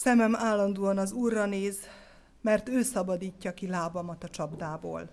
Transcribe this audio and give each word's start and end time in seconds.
Szemem 0.00 0.36
állandóan 0.36 0.98
az 0.98 1.12
Úrra 1.12 1.46
néz, 1.46 1.78
mert 2.40 2.68
ő 2.68 2.82
szabadítja 2.82 3.54
ki 3.54 3.66
lábamat 3.66 4.24
a 4.24 4.28
csapdából. 4.28 5.10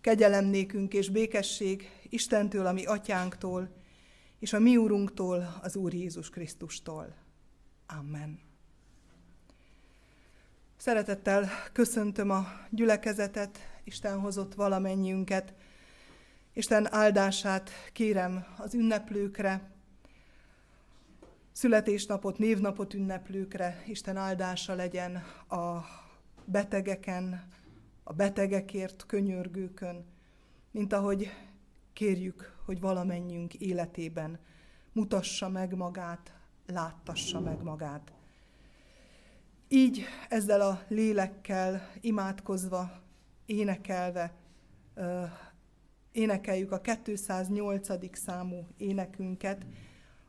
Kegyelem 0.00 0.44
nékünk 0.44 0.94
és 0.94 1.08
békesség 1.08 1.88
Istentől, 2.08 2.66
a 2.66 2.72
mi 2.72 2.84
atyánktól, 2.84 3.68
és 4.38 4.52
a 4.52 4.58
mi 4.58 4.76
úrunktól, 4.76 5.60
az 5.62 5.76
Úr 5.76 5.94
Jézus 5.94 6.30
Krisztustól. 6.30 7.14
Amen. 7.86 8.40
Szeretettel 10.76 11.48
köszöntöm 11.72 12.30
a 12.30 12.46
gyülekezetet, 12.70 13.58
Isten 13.84 14.20
hozott 14.20 14.54
valamennyiünket. 14.54 15.54
Isten 16.52 16.94
áldását 16.94 17.70
kérem 17.92 18.46
az 18.56 18.74
ünneplőkre, 18.74 19.73
születésnapot, 21.54 22.38
névnapot 22.38 22.94
ünneplőkre, 22.94 23.82
Isten 23.86 24.16
áldása 24.16 24.74
legyen 24.74 25.16
a 25.48 25.84
betegeken, 26.44 27.48
a 28.02 28.12
betegekért 28.12 29.06
könyörgőkön, 29.06 30.04
mint 30.70 30.92
ahogy 30.92 31.30
kérjük, 31.92 32.56
hogy 32.64 32.80
valamennyünk 32.80 33.54
életében 33.54 34.38
mutassa 34.92 35.48
meg 35.48 35.74
magát, 35.74 36.34
láttassa 36.66 37.40
meg 37.40 37.62
magát. 37.62 38.12
Így 39.68 40.04
ezzel 40.28 40.60
a 40.60 40.82
lélekkel 40.88 41.90
imádkozva, 42.00 43.02
énekelve, 43.46 44.34
énekeljük 46.12 46.72
a 46.72 46.80
208. 47.04 48.16
számú 48.16 48.66
énekünket, 48.76 49.66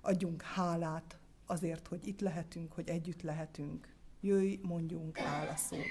adjunk 0.06 0.42
hálát 0.42 1.20
azért, 1.46 1.88
hogy 1.88 2.08
itt 2.08 2.20
lehetünk, 2.22 2.74
hogy 2.74 2.90
együtt 2.90 3.22
lehetünk. 3.22 3.94
Jöjj, 4.22 4.60
mondjunk 4.62 5.18
hálaszót. 5.18 5.86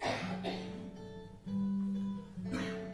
thank 0.00 0.44
you 2.54 2.85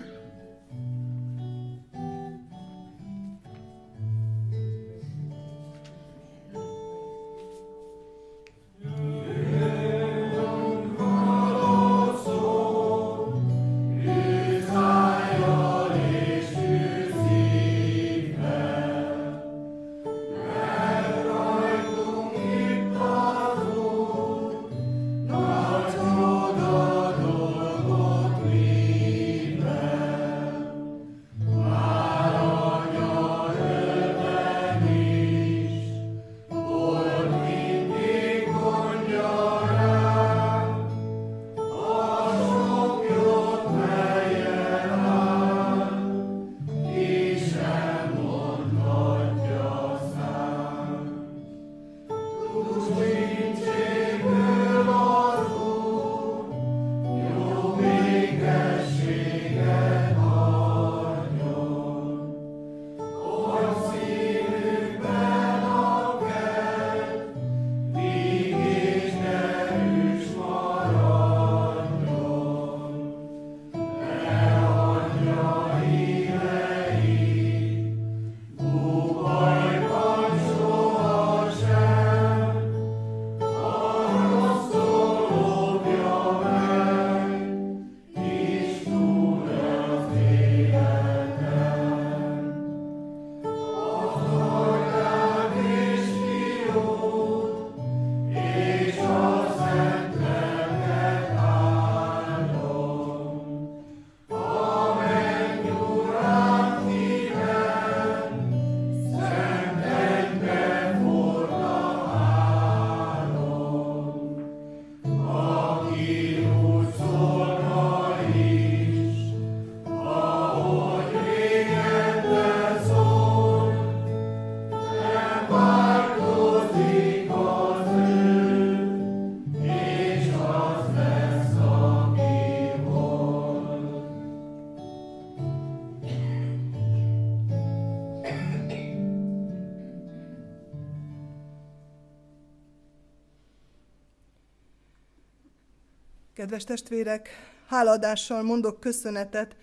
Kedves 146.42 146.64
testvérek, 146.64 147.28
háladással 147.66 148.42
mondok 148.42 148.80
köszönetet 148.80 149.56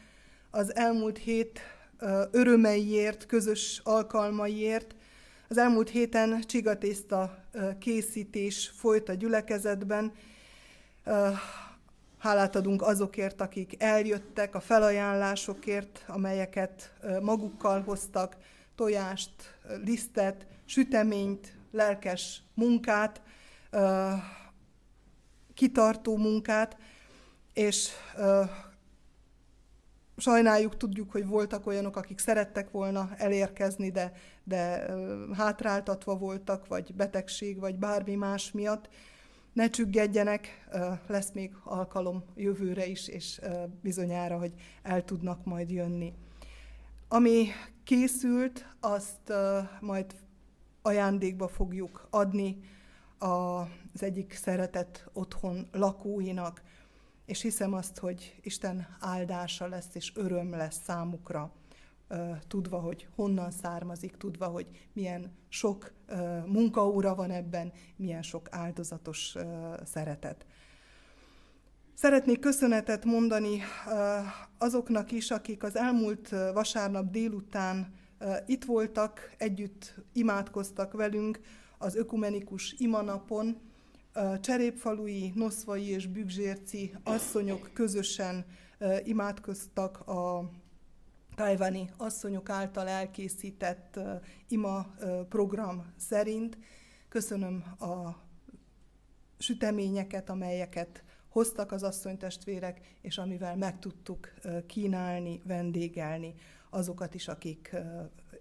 az 0.51 0.75
elmúlt 0.75 1.17
hét 1.17 1.59
örömeiért, 2.31 3.25
közös 3.25 3.81
alkalmaiért. 3.83 4.95
Az 5.49 5.57
elmúlt 5.57 5.89
héten 5.89 6.41
csigatészta 6.41 7.37
készítés 7.79 8.71
folyt 8.75 9.09
a 9.09 9.13
gyülekezetben. 9.13 10.11
Hálát 12.17 12.55
adunk 12.55 12.81
azokért, 12.81 13.41
akik 13.41 13.83
eljöttek, 13.83 14.55
a 14.55 14.59
felajánlásokért, 14.59 16.03
amelyeket 16.07 16.93
magukkal 17.21 17.81
hoztak, 17.81 18.37
tojást, 18.75 19.31
lisztet, 19.83 20.45
süteményt, 20.65 21.53
lelkes 21.71 22.41
munkát, 22.53 23.21
kitartó 25.59 26.17
munkát, 26.17 26.77
és 27.53 27.89
sajnáljuk, 30.17 30.77
tudjuk, 30.77 31.11
hogy 31.11 31.25
voltak 31.25 31.67
olyanok, 31.67 31.95
akik 31.95 32.19
szerettek 32.19 32.71
volna 32.71 33.09
elérkezni, 33.17 33.91
de, 33.91 34.11
de 34.43 34.85
hátráltatva 35.33 36.17
voltak, 36.17 36.67
vagy 36.67 36.93
betegség, 36.95 37.59
vagy 37.59 37.75
bármi 37.75 38.15
más 38.15 38.51
miatt. 38.51 38.89
Ne 39.53 39.69
csüggedjenek, 39.69 40.67
lesz 41.07 41.31
még 41.31 41.51
alkalom 41.63 42.23
jövőre 42.35 42.85
is, 42.85 43.07
és 43.07 43.39
bizonyára, 43.81 44.37
hogy 44.37 44.53
el 44.83 45.03
tudnak 45.05 45.45
majd 45.45 45.69
jönni. 45.71 46.13
Ami 47.07 47.47
készült, 47.83 48.65
azt 48.79 49.33
majd 49.79 50.15
ajándékba 50.81 51.47
fogjuk 51.47 52.07
adni 52.09 52.57
az 53.19 54.03
egyik 54.03 54.33
szeretett 54.33 55.09
otthon 55.13 55.67
lakóinak, 55.71 56.61
és 57.25 57.41
hiszem 57.41 57.73
azt, 57.73 57.97
hogy 57.97 58.39
Isten 58.41 58.87
áldása 58.99 59.67
lesz 59.67 59.95
és 59.95 60.11
öröm 60.15 60.51
lesz 60.51 60.81
számukra, 60.83 61.51
tudva, 62.47 62.79
hogy 62.79 63.07
honnan 63.15 63.51
származik, 63.51 64.17
tudva, 64.17 64.47
hogy 64.47 64.89
milyen 64.93 65.31
sok 65.49 65.93
munkaóra 66.45 67.15
van 67.15 67.31
ebben, 67.31 67.71
milyen 67.95 68.21
sok 68.21 68.47
áldozatos 68.51 69.35
szeretet. 69.83 70.45
Szeretnék 71.93 72.39
köszönetet 72.39 73.05
mondani 73.05 73.61
azoknak 74.57 75.11
is, 75.11 75.31
akik 75.31 75.63
az 75.63 75.75
elmúlt 75.75 76.29
vasárnap 76.29 77.11
délután 77.11 77.93
itt 78.45 78.63
voltak, 78.63 79.35
együtt 79.37 79.95
imádkoztak 80.13 80.93
velünk, 80.93 81.39
az 81.81 81.95
ökumenikus 81.95 82.73
imanapon 82.77 83.57
cserépfalui, 84.41 85.31
noszvai 85.35 85.89
és 85.89 86.07
bügzsérci 86.07 86.95
asszonyok 87.03 87.69
közösen 87.73 88.45
imádkoztak 89.03 90.07
a 90.07 90.49
tajvani 91.35 91.89
asszonyok 91.97 92.49
által 92.49 92.87
elkészített 92.87 93.99
ima 94.47 94.95
program 95.29 95.93
szerint. 95.97 96.57
Köszönöm 97.09 97.63
a 97.79 98.15
süteményeket, 99.37 100.29
amelyeket 100.29 101.03
hoztak 101.29 101.71
az 101.71 101.83
asszonytestvérek, 101.83 102.97
és 103.01 103.17
amivel 103.17 103.55
meg 103.55 103.79
tudtuk 103.79 104.33
kínálni, 104.67 105.41
vendégelni 105.45 106.33
azokat 106.69 107.13
is, 107.13 107.27
akik 107.27 107.75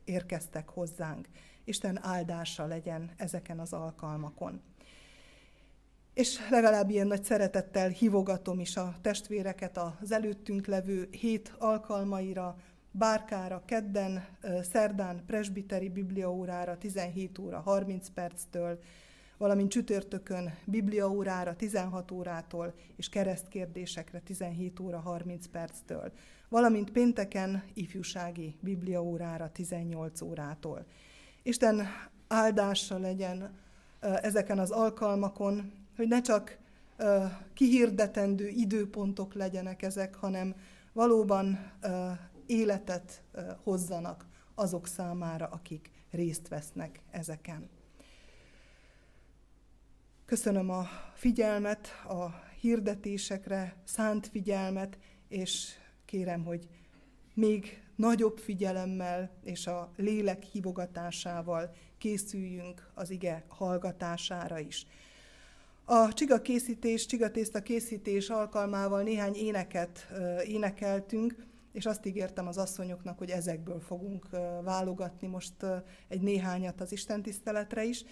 érkeztek 0.04 0.68
hozzánk. 0.68 1.28
Isten 1.68 1.98
áldása 2.02 2.66
legyen 2.66 3.10
ezeken 3.16 3.58
az 3.58 3.72
alkalmakon. 3.72 4.60
És 6.14 6.38
legalább 6.50 6.90
ilyen 6.90 7.06
nagy 7.06 7.24
szeretettel 7.24 7.88
hívogatom 7.88 8.60
is 8.60 8.76
a 8.76 8.94
testvéreket 9.00 9.78
az 10.00 10.12
előttünk 10.12 10.66
levő 10.66 11.08
hét 11.10 11.54
alkalmaira, 11.58 12.56
Bárkára, 12.90 13.62
kedden, 13.64 14.26
szerdán 14.62 15.22
presbiteri 15.26 15.88
bibliaórára 15.88 16.78
17 16.78 17.38
óra 17.38 17.60
30 17.60 18.08
perctől, 18.08 18.78
valamint 19.36 19.70
csütörtökön 19.70 20.54
bibliaórára 20.64 21.56
16 21.56 22.10
órától 22.10 22.74
és 22.96 23.08
keresztkérdésekre 23.08 24.20
17 24.20 24.80
óra 24.80 24.98
30 24.98 25.46
perctől, 25.46 26.12
valamint 26.48 26.90
pénteken 26.90 27.62
ifjúsági 27.74 28.56
bibliaórára 28.60 29.50
18 29.52 30.20
órától. 30.20 30.86
Isten 31.48 31.88
áldása 32.26 32.98
legyen 32.98 33.58
ezeken 34.00 34.58
az 34.58 34.70
alkalmakon, 34.70 35.72
hogy 35.96 36.08
ne 36.08 36.20
csak 36.20 36.58
kihirdetendő 37.54 38.48
időpontok 38.48 39.34
legyenek 39.34 39.82
ezek, 39.82 40.14
hanem 40.14 40.54
valóban 40.92 41.72
életet 42.46 43.22
hozzanak 43.62 44.26
azok 44.54 44.86
számára, 44.86 45.46
akik 45.46 45.90
részt 46.10 46.48
vesznek 46.48 47.00
ezeken. 47.10 47.68
Köszönöm 50.24 50.70
a 50.70 50.86
figyelmet, 51.14 51.88
a 52.08 52.26
hirdetésekre 52.60 53.76
szánt 53.84 54.26
figyelmet, 54.26 54.98
és 55.28 55.74
kérem, 56.04 56.44
hogy 56.44 56.68
még 57.34 57.82
nagyobb 57.98 58.38
figyelemmel 58.38 59.30
és 59.44 59.66
a 59.66 59.90
lélek 59.96 60.42
hívogatásával 60.42 61.74
készüljünk 61.98 62.90
az 62.94 63.10
ige 63.10 63.44
hallgatására 63.48 64.58
is. 64.58 64.86
A 65.84 66.12
csiga 66.12 66.40
készítés, 66.40 67.06
csigatészta 67.06 67.62
készítés 67.62 68.28
alkalmával 68.28 69.02
néhány 69.02 69.34
éneket 69.34 70.06
énekeltünk, 70.46 71.46
és 71.72 71.86
azt 71.86 72.06
ígértem 72.06 72.46
az 72.46 72.58
asszonyoknak, 72.58 73.18
hogy 73.18 73.30
ezekből 73.30 73.80
fogunk 73.80 74.28
válogatni 74.62 75.26
most 75.26 75.54
egy 76.08 76.20
néhányat 76.20 76.80
az 76.80 76.92
Isten 76.92 77.22
tiszteletre 77.22 77.84
is. 77.84 78.04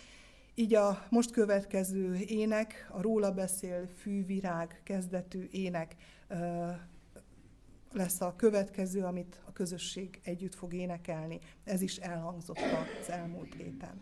Így 0.54 0.74
a 0.74 1.06
most 1.10 1.30
következő 1.30 2.14
ének, 2.14 2.88
a 2.92 3.02
róla 3.02 3.32
beszél 3.32 3.86
fűvirág 4.00 4.80
kezdetű 4.84 5.48
ének 5.50 5.96
lesz 7.92 8.20
a 8.20 8.36
következő, 8.36 9.02
amit 9.02 9.40
a 9.46 9.52
közösség 9.52 10.20
együtt 10.22 10.54
fog 10.54 10.74
énekelni. 10.74 11.38
Ez 11.64 11.80
is 11.80 11.96
elhangzott 11.96 12.58
az 13.00 13.10
elmúlt 13.10 13.54
héten. 13.54 14.00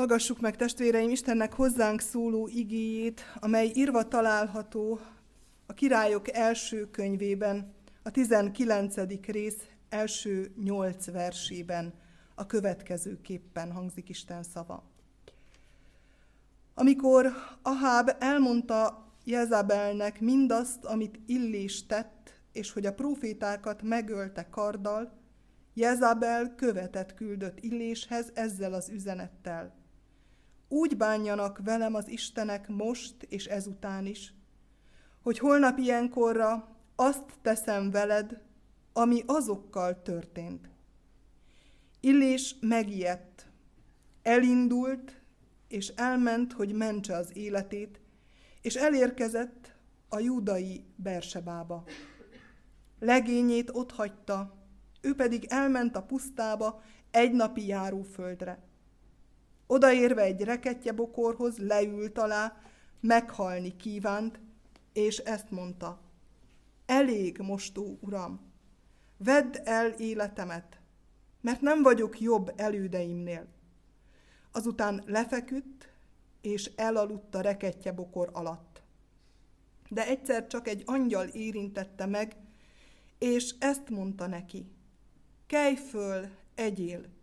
Hallgassuk 0.00 0.40
meg, 0.40 0.56
testvéreim, 0.56 1.10
Istennek 1.10 1.52
hozzánk 1.52 2.00
szóló 2.00 2.48
igéjét, 2.48 3.20
amely 3.40 3.70
írva 3.74 4.08
található 4.08 5.00
a 5.66 5.72
királyok 5.72 6.32
első 6.32 6.90
könyvében, 6.90 7.74
a 8.02 8.10
19. 8.10 8.94
rész 9.26 9.56
első 9.88 10.52
nyolc 10.64 11.10
versében, 11.10 11.94
a 12.34 12.46
következőképpen 12.46 13.72
hangzik 13.72 14.08
Isten 14.08 14.42
szava. 14.42 14.82
Amikor 16.74 17.32
Aháb 17.62 18.10
elmondta 18.18 19.06
Jezabelnek 19.24 20.20
mindazt, 20.20 20.84
amit 20.84 21.18
Illés 21.26 21.86
tett, 21.86 22.34
és 22.52 22.72
hogy 22.72 22.86
a 22.86 22.94
profétákat 22.94 23.82
megölte 23.82 24.48
karddal, 24.48 25.12
Jezabel 25.74 26.54
követet 26.54 27.14
küldött 27.14 27.60
Illéshez 27.60 28.30
ezzel 28.34 28.72
az 28.72 28.88
üzenettel. 28.88 29.78
Úgy 30.72 30.96
bánjanak 30.96 31.60
velem 31.64 31.94
az 31.94 32.08
Istenek 32.08 32.68
most 32.68 33.22
és 33.28 33.46
ezután 33.46 34.06
is, 34.06 34.34
hogy 35.22 35.38
holnap 35.38 35.78
ilyenkorra 35.78 36.76
azt 36.96 37.24
teszem 37.42 37.90
veled, 37.90 38.42
ami 38.92 39.22
azokkal 39.26 40.02
történt. 40.02 40.68
Illés 42.00 42.56
megijedt, 42.60 43.46
elindult, 44.22 45.20
és 45.68 45.88
elment, 45.88 46.52
hogy 46.52 46.72
mentse 46.72 47.16
az 47.16 47.36
életét, 47.36 48.00
és 48.60 48.74
elérkezett 48.74 49.74
a 50.08 50.18
júdai 50.18 50.84
Bersebába. 50.96 51.84
Legényét 52.98 53.70
ott 53.72 53.92
hagyta, 53.92 54.54
ő 55.00 55.14
pedig 55.14 55.46
elment 55.48 55.96
a 55.96 56.02
pusztába 56.02 56.82
egy 57.10 57.32
napi 57.32 57.66
járóföldre. 57.66 58.69
Odaérve 59.72 60.22
egy 60.22 60.42
reketje 60.42 60.92
bokorhoz 60.92 61.58
leült 61.58 62.18
alá, 62.18 62.56
meghalni 63.00 63.76
kívánt, 63.76 64.40
és 64.92 65.18
ezt 65.18 65.50
mondta, 65.50 66.00
elég 66.86 67.38
mostó 67.38 67.98
uram, 68.00 68.40
vedd 69.16 69.56
el 69.64 69.90
életemet, 69.90 70.80
mert 71.40 71.60
nem 71.60 71.82
vagyok 71.82 72.20
jobb 72.20 72.52
elődeimnél. 72.56 73.46
Azután 74.52 75.02
lefeküdt, 75.06 75.92
és 76.40 76.70
elaludt 76.76 77.34
a 77.34 77.40
reketje 77.40 77.92
bokor 77.92 78.30
alatt. 78.32 78.82
De 79.88 80.06
egyszer 80.06 80.46
csak 80.46 80.68
egy 80.68 80.82
angyal 80.86 81.26
érintette 81.26 82.06
meg, 82.06 82.36
és 83.18 83.54
ezt 83.58 83.90
mondta 83.90 84.26
neki, 84.26 84.66
kelj 85.46 85.76
föl, 85.76 86.28
egyél. 86.54 87.18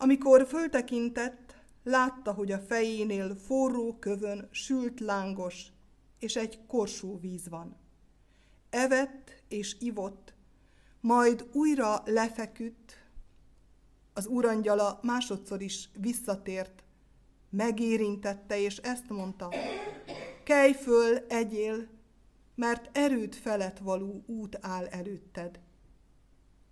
Amikor 0.00 0.46
föltekintett, 0.46 1.56
látta, 1.82 2.32
hogy 2.32 2.52
a 2.52 2.58
fejénél 2.58 3.36
forró 3.36 3.98
kövön 3.98 4.48
sült 4.50 5.00
lángos, 5.00 5.66
és 6.18 6.36
egy 6.36 6.66
korsó 6.66 7.18
víz 7.18 7.48
van. 7.48 7.76
Evett 8.70 9.42
és 9.48 9.76
ivott, 9.80 10.34
majd 11.00 11.48
újra 11.52 12.02
lefeküdt, 12.04 13.06
az 14.12 14.26
urangyala 14.26 14.98
másodszor 15.02 15.62
is 15.62 15.88
visszatért, 16.00 16.82
megérintette, 17.50 18.60
és 18.60 18.76
ezt 18.76 19.08
mondta, 19.08 19.52
kelj 20.44 20.72
föl, 20.72 21.16
egyél, 21.28 21.88
mert 22.54 22.96
erőd 22.96 23.34
felett 23.34 23.78
való 23.78 24.22
út 24.26 24.58
áll 24.60 24.86
előtted. 24.86 25.60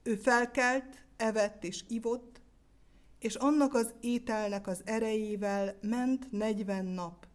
Ő 0.03 0.15
felkelt, 0.15 1.05
evett 1.17 1.65
és 1.65 1.85
ivott, 1.89 2.36
és 3.27 3.35
annak 3.35 3.75
az 3.75 3.95
ételnek 4.01 4.67
az 4.67 4.83
erejével 4.85 5.79
ment 5.81 6.33
negyven 6.33 6.85
nap, 6.85 7.27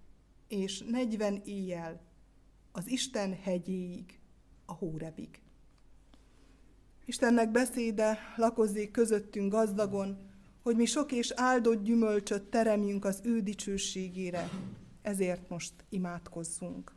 és 0.47 0.83
negyven 0.89 1.41
éjjel 1.45 2.01
az 2.71 2.87
Isten 2.87 3.33
hegyéig, 3.33 4.19
a 4.65 4.73
Hórebig. 4.73 5.41
Istennek 7.05 7.51
beszéde 7.51 8.17
lakozzék 8.35 8.91
közöttünk 8.91 9.51
gazdagon, 9.51 10.17
hogy 10.63 10.75
mi 10.75 10.85
sok 10.85 11.11
és 11.11 11.33
áldott 11.35 11.83
gyümölcsöt 11.83 12.43
teremjünk 12.43 13.05
az 13.05 13.19
ő 13.23 13.41
dicsőségére. 13.41 14.49
Ezért 15.01 15.49
most 15.49 15.73
imádkozzunk. 15.89 16.95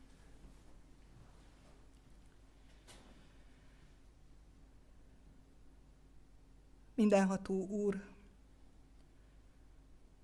Mindenható 6.95 7.67
Úr, 7.69 8.14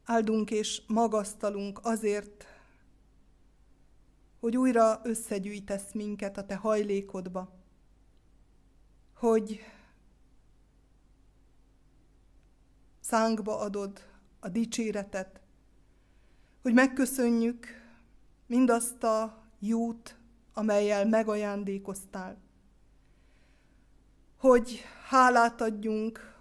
áldunk 0.05 0.51
és 0.51 0.83
magasztalunk 0.87 1.81
azért, 1.83 2.47
hogy 4.41 4.57
újra 4.57 5.01
összegyűjtesz 5.03 5.93
minket 5.93 6.37
a 6.37 6.47
Te 6.47 6.57
hajlékodba, 6.57 7.53
hogy 9.15 9.61
szánkba 13.01 13.59
adod 13.59 14.01
a 14.41 14.49
dicséretet, 14.49 15.41
hogy 16.63 16.73
megköszönjük 16.73 17.67
mindazt 18.47 19.03
a 19.03 19.43
jót, 19.59 20.17
amelyel 20.53 21.07
megajándékoztál, 21.07 22.39
hogy 24.37 24.85
hálát 25.09 25.61
adjunk 25.61 26.35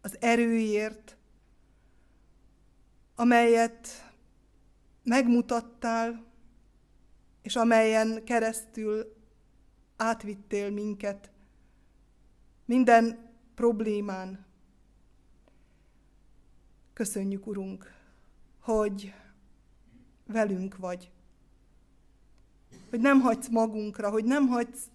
az 0.00 0.16
erőért, 0.20 1.16
amelyet 3.20 3.88
megmutattál, 5.02 6.24
és 7.42 7.56
amelyen 7.56 8.24
keresztül 8.24 9.16
átvittél 9.96 10.70
minket 10.70 11.30
minden 12.64 13.30
problémán. 13.54 14.46
Köszönjük, 16.92 17.46
Urunk, 17.46 17.94
hogy 18.60 19.14
velünk 20.26 20.76
vagy, 20.76 21.10
hogy 22.90 23.00
nem 23.00 23.20
hagysz 23.20 23.48
magunkra, 23.48 24.10
hogy 24.10 24.24
nem 24.24 24.46
hagysz 24.46 24.88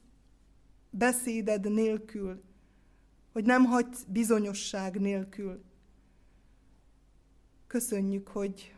beszéded 0.89 1.71
nélkül, 1.71 2.43
hogy 3.31 3.45
nem 3.45 3.65
hagysz 3.65 4.03
bizonyosság 4.07 4.99
nélkül. 4.99 5.63
Köszönjük, 7.67 8.27
hogy 8.27 8.75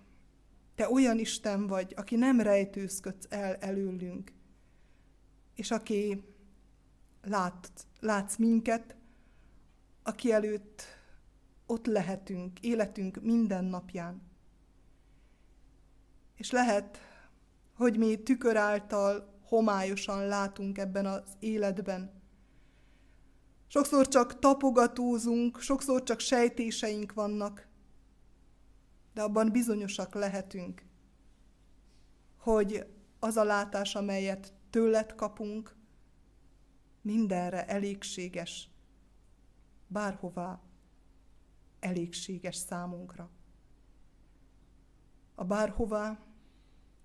te 0.75 0.89
olyan 0.89 1.19
Isten 1.19 1.67
vagy, 1.67 1.93
aki 1.95 2.15
nem 2.15 2.41
rejtőzködsz 2.41 3.25
el 3.29 3.55
előlünk, 3.55 4.31
és 5.55 5.71
aki 5.71 6.23
lát, 7.21 7.71
látsz 7.99 8.35
minket, 8.35 8.95
aki 10.03 10.31
előtt 10.31 10.83
ott 11.65 11.85
lehetünk, 11.85 12.59
életünk 12.59 13.21
minden 13.21 13.65
napján. 13.65 14.21
És 16.35 16.51
lehet, 16.51 16.97
hogy 17.73 17.97
mi 17.97 18.23
tükör 18.23 18.55
által 18.55 19.39
homályosan 19.43 20.27
látunk 20.27 20.77
ebben 20.77 21.05
az 21.05 21.35
életben. 21.39 22.11
Sokszor 23.67 24.07
csak 24.07 24.39
tapogatózunk, 24.39 25.59
sokszor 25.59 26.03
csak 26.03 26.19
sejtéseink 26.19 27.13
vannak, 27.13 27.66
de 29.17 29.23
abban 29.23 29.51
bizonyosak 29.51 30.13
lehetünk, 30.13 30.85
hogy 32.37 32.87
az 33.19 33.37
a 33.37 33.43
látás, 33.43 33.95
amelyet 33.95 34.53
tőled 34.69 35.15
kapunk, 35.15 35.75
mindenre 37.01 37.65
elégséges, 37.65 38.69
bárhová 39.87 40.61
elégséges 41.79 42.55
számunkra. 42.55 43.29
A 45.35 45.43
bárhová 45.43 46.19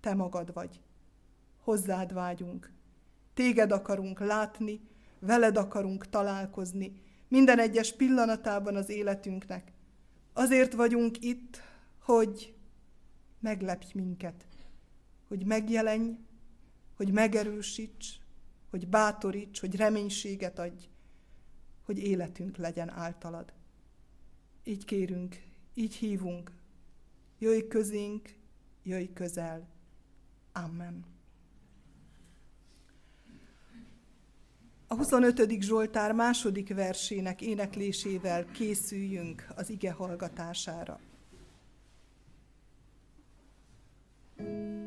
te 0.00 0.14
magad 0.14 0.52
vagy, 0.52 0.80
hozzád 1.58 2.12
vágyunk, 2.12 2.72
téged 3.34 3.72
akarunk 3.72 4.20
látni, 4.20 4.80
veled 5.18 5.56
akarunk 5.56 6.08
találkozni, 6.08 7.02
minden 7.28 7.58
egyes 7.58 7.96
pillanatában 7.96 8.76
az 8.76 8.88
életünknek. 8.88 9.72
Azért 10.32 10.72
vagyunk 10.72 11.24
itt, 11.24 11.70
hogy 12.02 12.54
meglepj 13.40 13.86
minket, 13.94 14.46
hogy 15.28 15.44
megjelenj, 15.44 16.16
hogy 16.96 17.12
megerősíts, 17.12 18.20
hogy 18.70 18.88
bátoríts, 18.88 19.60
hogy 19.60 19.76
reménységet 19.76 20.58
adj, 20.58 20.84
hogy 21.82 21.98
életünk 21.98 22.56
legyen 22.56 22.88
általad. 22.88 23.52
Így 24.64 24.84
kérünk, 24.84 25.42
így 25.74 25.94
hívunk, 25.94 26.52
jöjj 27.38 27.66
közénk, 27.68 28.34
jöjj 28.82 29.12
közel. 29.12 29.68
Amen. 30.52 31.04
A 34.86 34.94
25. 34.94 35.60
Zsoltár 35.60 36.12
második 36.12 36.74
versének 36.74 37.40
éneklésével 37.40 38.44
készüljünk 38.44 39.46
az 39.56 39.70
ige 39.70 39.92
hallgatására. 39.92 41.00
Thank 44.44 44.56
you. 44.56 44.81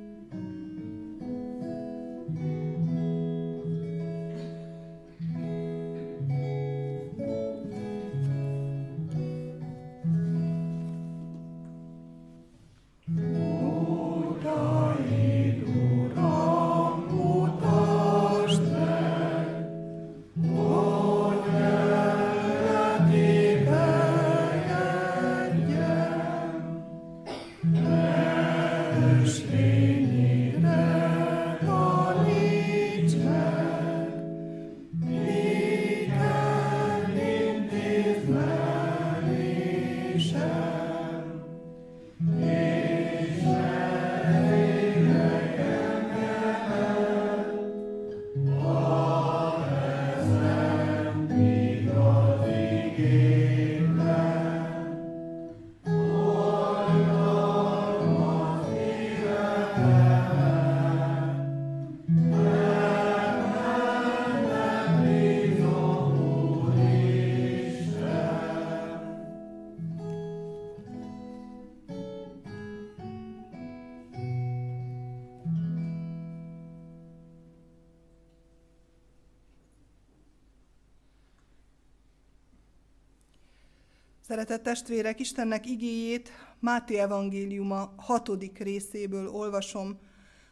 Szeretett 84.35 84.63
testvérek, 84.63 85.19
Istennek 85.19 85.65
igéjét 85.65 86.31
Máté 86.59 86.97
evangéliuma 86.99 87.93
hatodik 87.97 88.57
részéből 88.57 89.29
olvasom, 89.29 89.99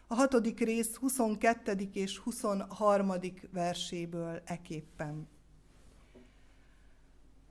a 0.08 0.14
hatodik 0.16 0.60
rész 0.60 0.96
22. 0.96 1.90
és 1.94 2.18
23. 2.18 3.14
verséből 3.52 4.42
eképpen. 4.46 5.28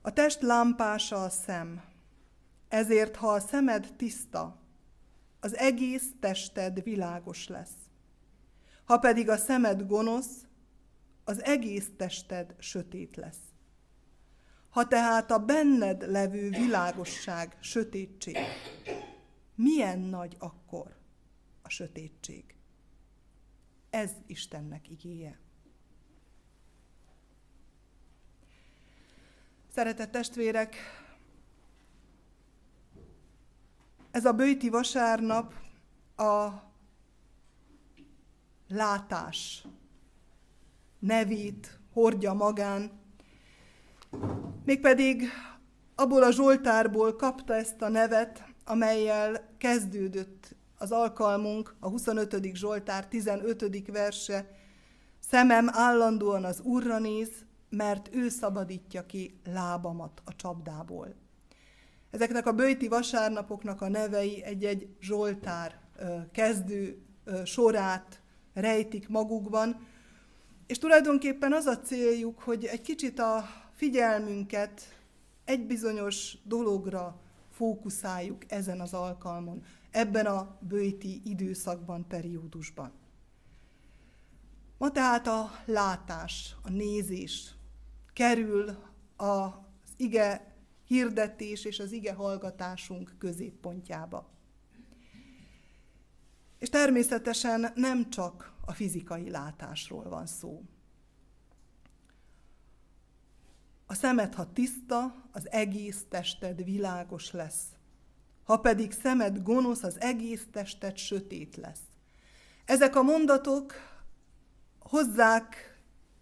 A 0.01 0.13
test 0.13 0.41
lámpása 0.41 1.23
a 1.23 1.29
szem, 1.29 1.83
ezért 2.67 3.15
ha 3.15 3.27
a 3.27 3.39
szemed 3.39 3.93
tiszta, 3.97 4.59
az 5.39 5.55
egész 5.55 6.07
tested 6.19 6.83
világos 6.83 7.47
lesz. 7.47 7.77
Ha 8.85 8.97
pedig 8.97 9.29
a 9.29 9.37
szemed 9.37 9.87
gonosz, 9.87 10.45
az 11.23 11.43
egész 11.43 11.89
tested 11.97 12.55
sötét 12.59 13.15
lesz. 13.15 13.52
Ha 14.73 14.87
tehát 14.87 15.31
a 15.31 15.45
benned 15.45 16.09
levő 16.09 16.49
világosság 16.49 17.57
sötétség, 17.59 18.37
milyen 19.55 19.99
nagy 19.99 20.35
akkor 20.39 20.95
a 21.61 21.69
sötétség? 21.69 22.55
Ez 23.89 24.11
Istennek 24.25 24.89
igéje. 24.89 25.39
Szeretett 29.73 30.11
testvérek, 30.11 30.75
ez 34.11 34.25
a 34.25 34.33
bőti 34.33 34.69
vasárnap 34.69 35.53
a 36.15 36.49
látás 38.67 39.65
nevét 40.99 41.79
hordja 41.91 42.33
magán, 42.33 43.02
Mégpedig 44.65 45.23
abból 45.95 46.23
a 46.23 46.31
Zsoltárból 46.31 47.15
kapta 47.15 47.55
ezt 47.55 47.81
a 47.81 47.89
nevet, 47.89 48.43
amelyel 48.65 49.49
kezdődött 49.57 50.55
az 50.77 50.91
alkalmunk, 50.91 51.75
a 51.79 51.89
25. 51.89 52.55
Zsoltár 52.55 53.07
15. 53.07 53.91
verse. 53.91 54.49
Szemem 55.19 55.67
állandóan 55.71 56.43
az 56.43 56.61
Úrra 56.61 56.99
néz, 56.99 57.29
mert 57.69 58.09
ő 58.15 58.29
szabadítja 58.29 59.05
ki 59.05 59.39
lábamat 59.53 60.21
a 60.25 60.35
csapdából. 60.35 61.15
Ezeknek 62.11 62.47
a 62.47 62.51
bőti 62.51 62.87
vasárnapoknak 62.87 63.81
a 63.81 63.89
nevei 63.89 64.43
egy-egy 64.43 64.87
Zsoltár 65.01 65.79
kezdő 66.31 67.01
sorát 67.45 68.21
rejtik 68.53 69.09
magukban, 69.09 69.87
és 70.67 70.77
tulajdonképpen 70.77 71.53
az 71.53 71.65
a 71.65 71.79
céljuk, 71.79 72.39
hogy 72.39 72.65
egy 72.65 72.81
kicsit 72.81 73.19
a 73.19 73.45
figyelmünket 73.83 74.97
egy 75.45 75.65
bizonyos 75.65 76.37
dologra 76.43 77.21
fókuszáljuk 77.49 78.51
ezen 78.51 78.81
az 78.81 78.93
alkalmon, 78.93 79.63
ebben 79.91 80.25
a 80.25 80.57
bőti 80.59 81.21
időszakban, 81.25 82.07
periódusban. 82.07 82.91
Ma 84.77 84.91
tehát 84.91 85.27
a 85.27 85.51
látás, 85.65 86.55
a 86.61 86.69
nézés 86.69 87.53
kerül 88.13 88.77
az 89.15 89.51
ige 89.97 90.55
hirdetés 90.85 91.65
és 91.65 91.79
az 91.79 91.91
ige 91.91 92.13
hallgatásunk 92.13 93.15
középpontjába. 93.17 94.29
És 96.59 96.69
természetesen 96.69 97.71
nem 97.75 98.09
csak 98.09 98.53
a 98.65 98.71
fizikai 98.73 99.29
látásról 99.29 100.09
van 100.09 100.25
szó. 100.25 100.61
A 103.93 103.95
szemed, 103.95 104.33
ha 104.33 104.53
tiszta, 104.53 105.15
az 105.31 105.51
egész 105.51 106.05
tested 106.09 106.63
világos 106.63 107.31
lesz. 107.31 107.63
Ha 108.43 108.57
pedig 108.57 108.91
szemed 108.91 109.43
gonosz, 109.43 109.83
az 109.83 109.99
egész 109.99 110.47
tested 110.51 110.97
sötét 110.97 111.55
lesz. 111.55 111.81
Ezek 112.65 112.95
a 112.95 113.01
mondatok 113.01 113.73
hozzák 114.79 115.79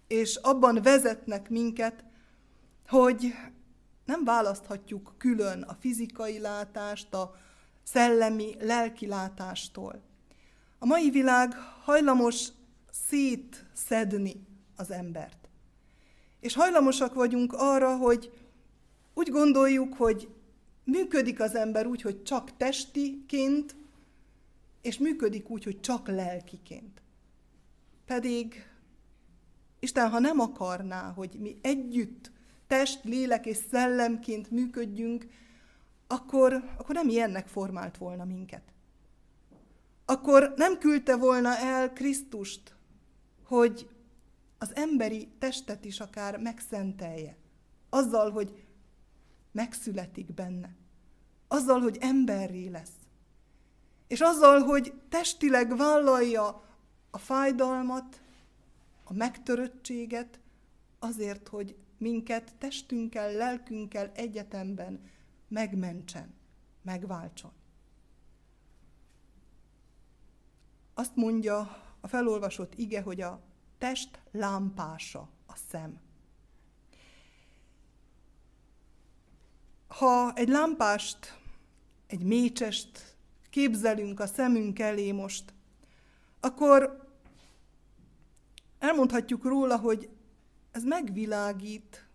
és 0.07 0.36
abban 0.36 0.81
vezetnek 0.81 1.49
minket, 1.49 2.03
hogy 2.88 3.34
nem 4.05 4.23
választhatjuk 4.23 5.15
külön 5.17 5.62
a 5.62 5.73
fizikai 5.79 6.39
látást 6.39 7.13
a 7.13 7.36
szellemi, 7.84 8.55
lelki 8.60 9.07
látástól. 9.07 10.01
A 10.79 10.86
mai 10.86 11.10
világ 11.10 11.53
hajlamos 11.84 12.47
szétszedni 13.07 14.47
az 14.75 14.91
embert. 14.91 15.40
És 16.41 16.54
hajlamosak 16.54 17.13
vagyunk 17.13 17.54
arra, 17.54 17.97
hogy 17.97 18.32
úgy 19.13 19.30
gondoljuk, 19.30 19.93
hogy 19.93 20.30
működik 20.84 21.39
az 21.39 21.56
ember 21.56 21.86
úgy, 21.86 22.01
hogy 22.01 22.23
csak 22.23 22.58
testiként, 22.58 23.75
és 24.82 24.97
működik 24.97 25.49
úgy, 25.49 25.63
hogy 25.63 25.80
csak 25.80 26.08
lelkiként. 26.08 27.01
Pedig 28.06 28.65
Isten, 29.80 30.10
ha 30.10 30.19
nem 30.19 30.39
akarná, 30.39 31.12
hogy 31.12 31.36
mi 31.39 31.60
együtt 31.62 32.32
test, 32.67 33.04
lélek 33.04 33.45
és 33.45 33.58
szellemként 33.71 34.51
működjünk, 34.51 35.25
akkor, 36.08 36.63
akkor 36.77 36.95
nem 36.95 37.10
ilyennek 37.10 37.47
formált 37.47 37.97
volna 37.97 38.25
minket. 38.25 38.62
Akkor 40.06 40.54
nem 40.56 40.77
küldte 40.77 41.15
volna 41.15 41.58
el 41.58 41.93
Krisztust, 41.93 42.75
hogy 43.43 43.89
az 44.62 44.76
emberi 44.76 45.28
testet 45.39 45.86
is 45.86 46.00
akár 46.00 46.38
megszentelje. 46.38 47.38
Azzal, 47.89 48.32
hogy 48.32 48.65
megszületik 49.52 50.34
benne. 50.34 50.76
Azzal, 51.47 51.80
hogy 51.80 51.97
emberré 52.00 52.67
lesz. 52.67 53.00
És 54.08 54.19
azzal, 54.19 54.60
hogy 54.60 54.93
testileg 55.10 55.78
vállalja 55.78 56.63
a 57.12 57.17
fájdalmat, 57.17 58.21
a 59.04 59.13
megtöröttséget, 59.13 60.39
azért, 61.00 61.47
hogy 61.47 61.76
minket 61.97 62.56
testünkkel, 62.58 63.32
lelkünkkel 63.32 64.12
egyetemben 64.15 65.10
megmentsen, 65.47 66.34
megváltson. 66.82 67.52
Azt 70.93 71.15
mondja 71.15 71.84
a 72.02 72.08
felolvasott 72.08 72.74
ige, 72.76 73.02
hogy 73.02 73.21
a 73.21 73.50
test 73.81 74.19
lámpása 74.31 75.29
a 75.45 75.55
szem. 75.69 75.99
Ha 79.87 80.33
egy 80.33 80.47
lámpást, 80.47 81.39
egy 82.07 82.23
mécsest 82.23 83.15
képzelünk 83.49 84.19
a 84.19 84.27
szemünk 84.27 84.79
elé 84.79 85.11
most, 85.11 85.53
akkor 86.39 87.07
elmondhatjuk 88.79 89.43
róla, 89.43 89.77
hogy 89.77 90.09
ez 90.71 90.83
megvilágít 90.83 92.07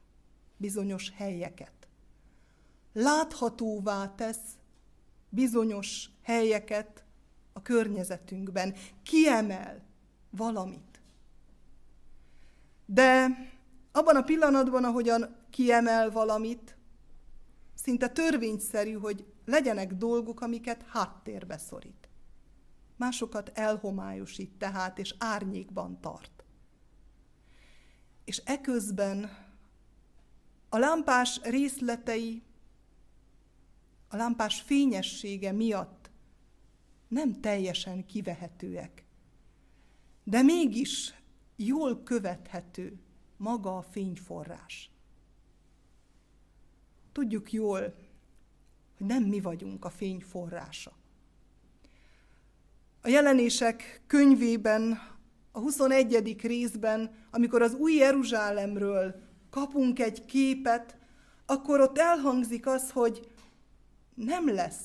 bizonyos 0.56 1.12
helyeket. 1.16 1.88
Láthatóvá 2.92 4.14
tesz 4.14 4.56
bizonyos 5.28 6.10
helyeket 6.22 7.04
a 7.52 7.62
környezetünkben, 7.62 8.74
kiemel 9.02 9.84
valamit. 10.30 10.85
De 12.86 13.28
abban 13.92 14.16
a 14.16 14.22
pillanatban, 14.22 14.84
ahogyan 14.84 15.36
kiemel 15.50 16.10
valamit, 16.10 16.76
szinte 17.74 18.08
törvényszerű, 18.08 18.92
hogy 18.92 19.26
legyenek 19.44 19.92
dolgok, 19.92 20.40
amiket 20.40 20.84
háttérbe 20.88 21.58
szorít. 21.58 22.08
Másokat 22.96 23.50
elhomályosít 23.54 24.50
tehát, 24.58 24.98
és 24.98 25.14
árnyékban 25.18 26.00
tart. 26.00 26.44
És 28.24 28.42
eközben 28.44 29.30
a 30.68 30.78
lámpás 30.78 31.40
részletei, 31.42 32.42
a 34.08 34.16
lámpás 34.16 34.60
fényessége 34.60 35.52
miatt 35.52 36.10
nem 37.08 37.40
teljesen 37.40 38.06
kivehetőek. 38.06 39.04
De 40.24 40.42
mégis 40.42 41.14
jól 41.56 42.02
követhető 42.02 42.98
maga 43.36 43.76
a 43.76 43.82
fényforrás. 43.82 44.90
Tudjuk 47.12 47.52
jól, 47.52 47.80
hogy 48.96 49.06
nem 49.06 49.22
mi 49.22 49.40
vagyunk 49.40 49.84
a 49.84 49.90
fény 49.90 50.20
forrása. 50.20 50.92
A 53.00 53.08
jelenések 53.08 54.02
könyvében, 54.06 54.98
a 55.52 55.58
21. 55.58 56.36
részben, 56.42 57.14
amikor 57.30 57.62
az 57.62 57.74
új 57.74 57.94
Jeruzsálemről 57.94 59.22
kapunk 59.50 59.98
egy 59.98 60.24
képet, 60.24 60.96
akkor 61.46 61.80
ott 61.80 61.98
elhangzik 61.98 62.66
az, 62.66 62.90
hogy 62.90 63.30
nem 64.14 64.54
lesz 64.54 64.84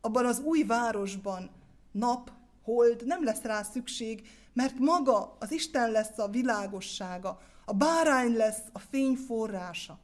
abban 0.00 0.26
az 0.26 0.40
új 0.40 0.62
városban 0.62 1.50
nap, 1.92 2.32
hold, 2.62 3.06
nem 3.06 3.24
lesz 3.24 3.42
rá 3.42 3.62
szükség, 3.62 4.28
mert 4.58 4.78
maga 4.78 5.36
az 5.38 5.52
Isten 5.52 5.90
lesz 5.90 6.18
a 6.18 6.28
világossága, 6.28 7.40
a 7.64 7.72
bárány 7.72 8.36
lesz 8.36 8.62
a 8.72 8.78
fény 8.78 9.14
forrása. 9.14 9.98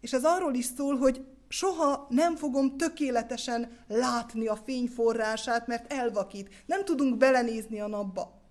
És 0.00 0.12
ez 0.12 0.24
arról 0.24 0.54
is 0.54 0.64
szól, 0.64 0.96
hogy 0.96 1.26
soha 1.48 2.06
nem 2.08 2.36
fogom 2.36 2.76
tökéletesen 2.76 3.84
látni 3.86 4.46
a 4.46 4.56
fényforrását, 4.56 5.66
mert 5.66 5.92
elvakít. 5.92 6.62
Nem 6.66 6.84
tudunk 6.84 7.16
belenézni 7.16 7.80
a 7.80 7.86
napba, 7.86 8.42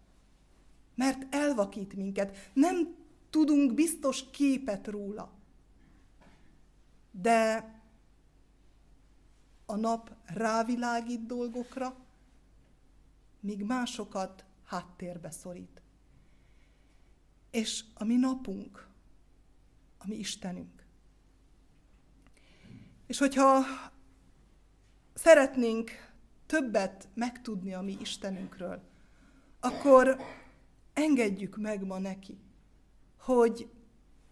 mert 0.95 1.35
elvakít 1.35 1.93
minket. 1.93 2.37
Nem 2.53 2.95
tudunk 3.29 3.73
biztos 3.73 4.29
képet 4.31 4.87
róla. 4.87 5.31
De 7.11 7.71
a 9.65 9.75
nap 9.75 10.11
rávilágít 10.25 11.25
dolgokra, 11.25 11.95
míg 13.43 13.63
másokat 13.63 14.45
háttérbe 14.63 15.31
szorít. 15.31 15.81
És 17.51 17.83
a 17.93 18.03
mi 18.03 18.15
napunk, 18.15 18.87
a 19.97 20.07
mi 20.07 20.15
Istenünk. 20.15 20.85
És 23.07 23.17
hogyha 23.17 23.63
szeretnénk 25.13 25.91
többet 26.45 27.07
megtudni 27.13 27.73
a 27.73 27.81
mi 27.81 27.97
Istenünkről, 28.01 28.81
akkor 29.59 30.17
engedjük 30.93 31.57
meg 31.57 31.85
ma 31.85 31.99
neki, 31.99 32.39
hogy 33.17 33.69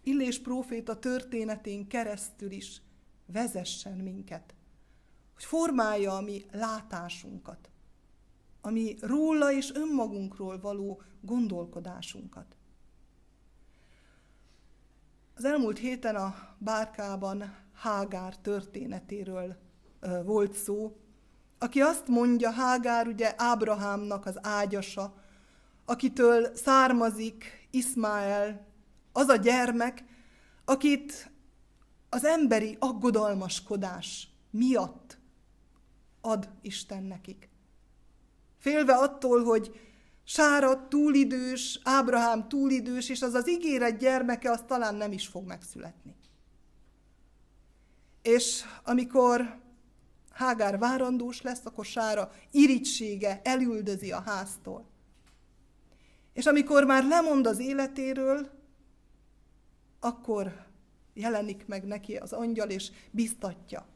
Illés 0.02 0.40
próféta 0.40 0.98
történetén 0.98 1.86
keresztül 1.86 2.50
is 2.50 2.82
vezessen 3.26 3.98
minket, 3.98 4.54
hogy 5.34 5.44
formálja 5.44 6.16
a 6.16 6.20
mi 6.20 6.44
látásunkat, 6.50 7.71
ami 8.62 8.96
róla 9.00 9.52
és 9.52 9.70
önmagunkról 9.74 10.60
való 10.60 11.02
gondolkodásunkat. 11.20 12.56
Az 15.34 15.44
elmúlt 15.44 15.78
héten 15.78 16.16
a 16.16 16.34
bárkában 16.58 17.56
Hágár 17.74 18.36
történetéről 18.36 19.56
volt 20.24 20.52
szó, 20.54 20.96
aki 21.58 21.80
azt 21.80 22.08
mondja, 22.08 22.50
Hágár 22.50 23.06
ugye 23.06 23.34
Ábrahámnak 23.36 24.26
az 24.26 24.38
ágyasa, 24.46 25.14
akitől 25.84 26.54
származik 26.54 27.68
Iszmáel, 27.70 28.66
az 29.12 29.28
a 29.28 29.36
gyermek, 29.36 30.04
akit 30.64 31.32
az 32.08 32.24
emberi 32.24 32.76
aggodalmaskodás 32.80 34.28
miatt 34.50 35.18
ad 36.20 36.48
Isten 36.60 37.02
nekik. 37.02 37.51
Félve 38.62 38.92
attól, 38.92 39.44
hogy 39.44 39.80
Sára 40.24 40.88
túlidős, 40.88 41.80
Ábrahám 41.84 42.48
túlidős, 42.48 43.08
és 43.08 43.22
az 43.22 43.34
az 43.34 43.48
ígéret 43.48 43.98
gyermeke, 43.98 44.50
az 44.50 44.62
talán 44.66 44.94
nem 44.94 45.12
is 45.12 45.26
fog 45.26 45.46
megszületni. 45.46 46.16
És 48.22 48.62
amikor 48.84 49.60
Hágár 50.32 50.78
várandós 50.78 51.42
lesz, 51.42 51.60
akkor 51.64 51.84
Sára 51.84 52.30
irítsége 52.50 53.40
elüldözi 53.44 54.12
a 54.12 54.20
háztól. 54.20 54.86
És 56.32 56.46
amikor 56.46 56.84
már 56.84 57.04
lemond 57.04 57.46
az 57.46 57.58
életéről, 57.58 58.50
akkor 60.00 60.66
jelenik 61.14 61.66
meg 61.66 61.84
neki 61.84 62.16
az 62.16 62.32
angyal, 62.32 62.70
és 62.70 62.90
biztatja. 63.10 63.86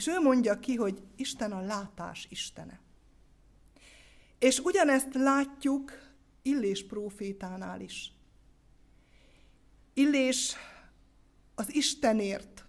És 0.00 0.06
ő 0.06 0.20
mondja 0.20 0.58
ki, 0.58 0.74
hogy 0.74 1.02
Isten 1.16 1.52
a 1.52 1.60
látás 1.60 2.26
Istene. 2.30 2.80
És 4.38 4.58
ugyanezt 4.58 5.14
látjuk 5.14 5.92
Illés 6.42 6.86
prófétánál 6.86 7.80
is. 7.80 8.12
Illés 9.94 10.56
az 11.54 11.74
Istenért, 11.74 12.64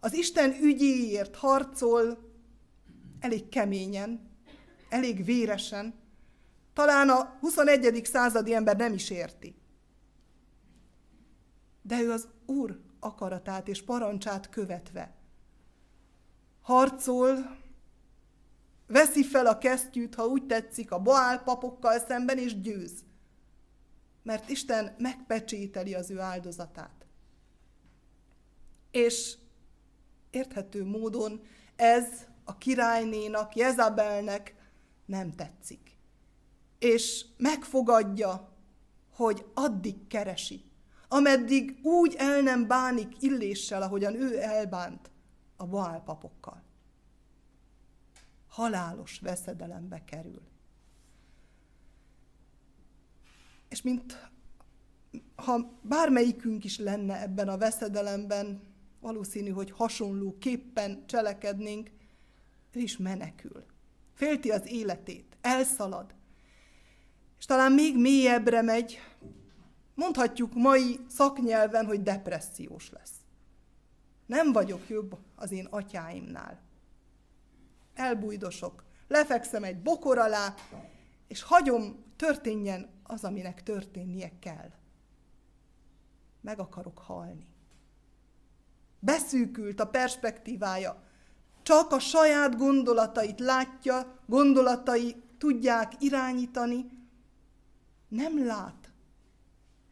az 0.00 0.12
Isten 0.12 0.62
ügyéért 0.62 1.36
harcol 1.36 2.32
elég 3.18 3.48
keményen, 3.48 4.30
elég 4.88 5.24
véresen. 5.24 5.94
Talán 6.72 7.08
a 7.08 7.36
21. 7.40 8.04
századi 8.04 8.54
ember 8.54 8.76
nem 8.76 8.92
is 8.92 9.10
érti. 9.10 9.54
De 11.82 12.00
ő 12.00 12.10
az 12.10 12.28
Úr 12.46 12.80
akaratát 13.00 13.68
és 13.68 13.82
parancsát 13.82 14.48
követve 14.48 15.19
harcol, 16.62 17.58
veszi 18.86 19.24
fel 19.24 19.46
a 19.46 19.58
kesztyűt, 19.58 20.14
ha 20.14 20.26
úgy 20.26 20.46
tetszik, 20.46 20.90
a 20.90 20.98
Baál 20.98 21.42
papokkal 21.42 21.98
szemben, 21.98 22.38
és 22.38 22.60
győz. 22.60 22.92
Mert 24.22 24.48
Isten 24.48 24.94
megpecsételi 24.98 25.94
az 25.94 26.10
ő 26.10 26.18
áldozatát. 26.18 27.06
És 28.90 29.36
érthető 30.30 30.84
módon 30.84 31.40
ez 31.76 32.06
a 32.44 32.58
királynénak, 32.58 33.56
Jezabelnek 33.56 34.54
nem 35.06 35.32
tetszik. 35.32 35.96
És 36.78 37.24
megfogadja, 37.36 38.48
hogy 39.14 39.44
addig 39.54 40.06
keresi, 40.06 40.64
ameddig 41.08 41.78
úgy 41.82 42.14
el 42.18 42.40
nem 42.40 42.66
bánik 42.66 43.22
illéssel, 43.22 43.82
ahogyan 43.82 44.14
ő 44.14 44.42
elbánt 44.42 45.09
a 45.60 45.66
Baál 45.66 46.02
papokkal. 46.02 46.62
Halálos 48.48 49.18
veszedelembe 49.18 50.04
kerül. 50.04 50.42
És 53.68 53.82
mint 53.82 54.30
ha 55.34 55.78
bármelyikünk 55.82 56.64
is 56.64 56.78
lenne 56.78 57.22
ebben 57.22 57.48
a 57.48 57.58
veszedelemben, 57.58 58.62
valószínű, 59.00 59.50
hogy 59.50 59.70
hasonló 59.70 60.38
képpen 60.38 61.06
cselekednénk, 61.06 61.90
ő 62.72 62.80
is 62.80 62.96
menekül. 62.96 63.64
Félti 64.14 64.50
az 64.50 64.66
életét, 64.66 65.36
elszalad, 65.40 66.14
és 67.38 67.44
talán 67.44 67.72
még 67.72 67.98
mélyebbre 67.98 68.62
megy, 68.62 68.98
mondhatjuk 69.94 70.54
mai 70.54 71.00
szaknyelven, 71.08 71.86
hogy 71.86 72.02
depressziós 72.02 72.90
lesz. 72.90 73.19
Nem 74.30 74.52
vagyok 74.52 74.88
jobb 74.88 75.18
az 75.36 75.52
én 75.52 75.66
atyáimnál. 75.70 76.60
Elbújdosok, 77.94 78.84
lefekszem 79.08 79.64
egy 79.64 79.82
bokor 79.82 80.18
alá, 80.18 80.54
és 81.28 81.42
hagyom, 81.42 82.04
történjen 82.16 82.88
az, 83.02 83.24
aminek 83.24 83.62
történnie 83.62 84.30
kell. 84.38 84.70
Meg 86.40 86.58
akarok 86.58 86.98
halni. 86.98 87.46
Beszűkült 88.98 89.80
a 89.80 89.86
perspektívája. 89.86 91.02
Csak 91.62 91.92
a 91.92 91.98
saját 91.98 92.56
gondolatait 92.56 93.40
látja, 93.40 94.18
gondolatai 94.26 95.22
tudják 95.38 95.92
irányítani. 95.98 96.90
Nem 98.08 98.46
lát 98.46 98.92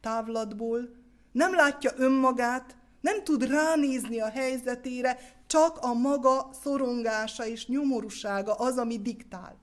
távlatból, 0.00 0.94
nem 1.32 1.54
látja 1.54 1.90
önmagát, 1.96 2.77
nem 3.00 3.24
tud 3.24 3.42
ránézni 3.42 4.20
a 4.20 4.30
helyzetére, 4.30 5.18
csak 5.46 5.78
a 5.78 5.92
maga 5.92 6.50
szorongása 6.52 7.46
és 7.46 7.66
nyomorúsága 7.66 8.54
az, 8.54 8.76
ami 8.76 9.02
diktál. 9.02 9.58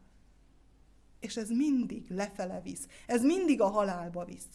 És 1.19 1.37
ez 1.37 1.49
mindig 1.49 2.09
lefele 2.09 2.61
visz, 2.61 2.87
ez 3.07 3.21
mindig 3.21 3.61
a 3.61 3.67
halálba 3.67 4.25
visz. 4.25 4.47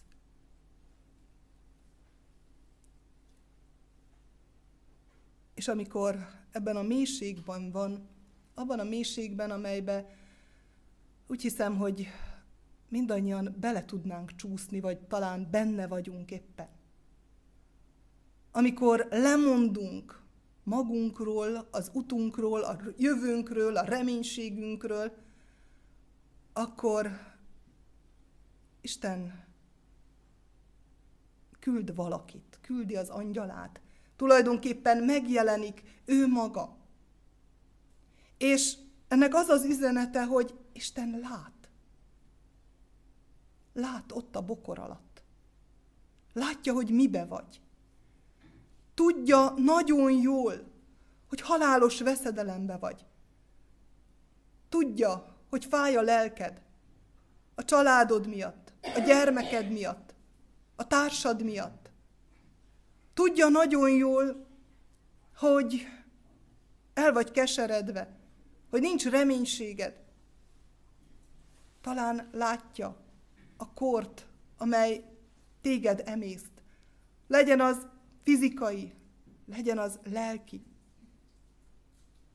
És 5.55 5.69
amikor 5.69 6.27
ebben 6.53 6.77
a 6.77 6.83
mélységben 6.83 7.71
van, 7.71 8.09
abban 8.55 8.79
a 8.79 8.85
mélységben, 8.85 9.51
amelybe 9.51 10.15
úgy 11.27 11.43
hiszem, 11.43 11.77
hogy 11.77 12.09
mindannyian 12.89 13.57
bele 13.61 13.85
tudnánk 13.85 14.37
csúszni, 14.37 14.81
vagy 14.81 14.99
talán 14.99 15.49
benne 15.51 15.87
vagyunk 15.87 16.31
éppen 16.31 16.80
amikor 18.53 19.07
lemondunk 19.11 20.23
magunkról, 20.63 21.69
az 21.71 21.91
utunkról, 21.93 22.61
a 22.61 22.79
jövőnkről, 22.97 23.77
a 23.77 23.85
reménységünkről, 23.85 25.13
akkor 26.53 27.11
Isten 28.81 29.45
küld 31.59 31.95
valakit, 31.95 32.59
küldi 32.61 32.97
az 32.97 33.09
angyalát. 33.09 33.81
Tulajdonképpen 34.17 35.05
megjelenik 35.05 35.83
ő 36.05 36.27
maga. 36.27 36.77
És 38.39 38.77
ennek 39.09 39.35
az 39.35 39.49
az 39.49 39.65
üzenete, 39.65 40.25
hogy 40.25 40.55
Isten 40.73 41.19
lát. 41.23 41.71
Lát 43.73 44.13
ott 44.13 44.37
a 44.37 44.43
bokor 44.43 44.79
alatt. 44.79 45.23
Látja, 46.33 46.73
hogy 46.73 46.91
mibe 46.91 47.25
vagy 47.25 47.61
tudja 49.01 49.55
nagyon 49.57 50.13
jól, 50.13 50.73
hogy 51.29 51.41
halálos 51.41 52.01
veszedelembe 52.01 52.77
vagy. 52.77 53.07
Tudja, 54.69 55.37
hogy 55.51 55.65
fáj 55.65 55.97
a 55.97 56.03
lelked, 56.03 56.63
a 57.55 57.65
családod 57.65 58.27
miatt, 58.27 58.73
a 58.83 58.99
gyermeked 58.99 59.71
miatt, 59.71 60.15
a 60.77 60.87
társad 60.87 61.43
miatt. 61.43 61.91
Tudja 63.15 63.49
nagyon 63.49 63.91
jól, 63.91 64.47
hogy 65.37 65.87
el 66.95 67.13
vagy 67.13 67.31
keseredve, 67.31 68.19
hogy 68.71 68.81
nincs 68.81 69.07
reménységed. 69.07 70.03
Talán 71.81 72.29
látja 72.33 72.97
a 73.57 73.73
kort, 73.73 74.27
amely 74.59 75.05
téged 75.61 76.03
emészt. 76.05 76.63
Legyen 77.27 77.61
az 77.61 77.89
fizikai, 78.23 78.95
legyen 79.47 79.79
az 79.79 79.99
lelki. 80.05 80.63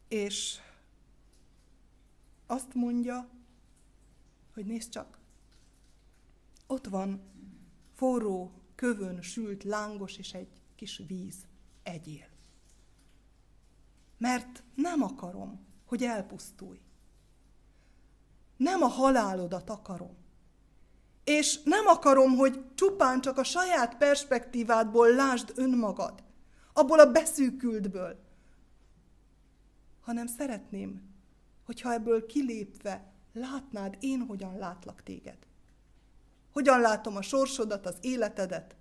És 0.07 0.59
azt 2.45 2.73
mondja, 2.73 3.29
hogy 4.53 4.65
nézd 4.65 4.89
csak, 4.89 5.19
ott 6.67 6.85
van 6.87 7.21
forró, 7.93 8.51
kövön 8.75 9.21
sült, 9.21 9.63
lángos 9.63 10.17
és 10.17 10.33
egy 10.33 10.61
kis 10.75 11.01
víz. 11.07 11.35
Egyél. 11.83 12.27
Mert 14.17 14.63
nem 14.75 15.01
akarom, 15.01 15.65
hogy 15.85 16.03
elpusztulj. 16.03 16.79
Nem 18.57 18.81
a 18.81 18.87
halálodat 18.87 19.69
akarom. 19.69 20.15
És 21.25 21.59
nem 21.63 21.87
akarom, 21.87 22.35
hogy 22.35 22.63
csupán 22.75 23.21
csak 23.21 23.37
a 23.37 23.43
saját 23.43 23.97
perspektívádból 23.97 25.09
lásd 25.09 25.51
önmagad, 25.55 26.23
abból 26.73 26.99
a 26.99 27.11
beszűkültből, 27.11 28.19
hanem 30.01 30.27
szeretném, 30.27 31.01
hogyha 31.65 31.93
ebből 31.93 32.25
kilépve 32.25 33.13
látnád 33.33 33.97
én, 33.99 34.19
hogyan 34.19 34.57
látlak 34.57 35.03
téged. 35.03 35.37
Hogyan 36.51 36.79
látom 36.79 37.15
a 37.15 37.21
sorsodat, 37.21 37.85
az 37.85 37.97
életedet, 38.01 38.75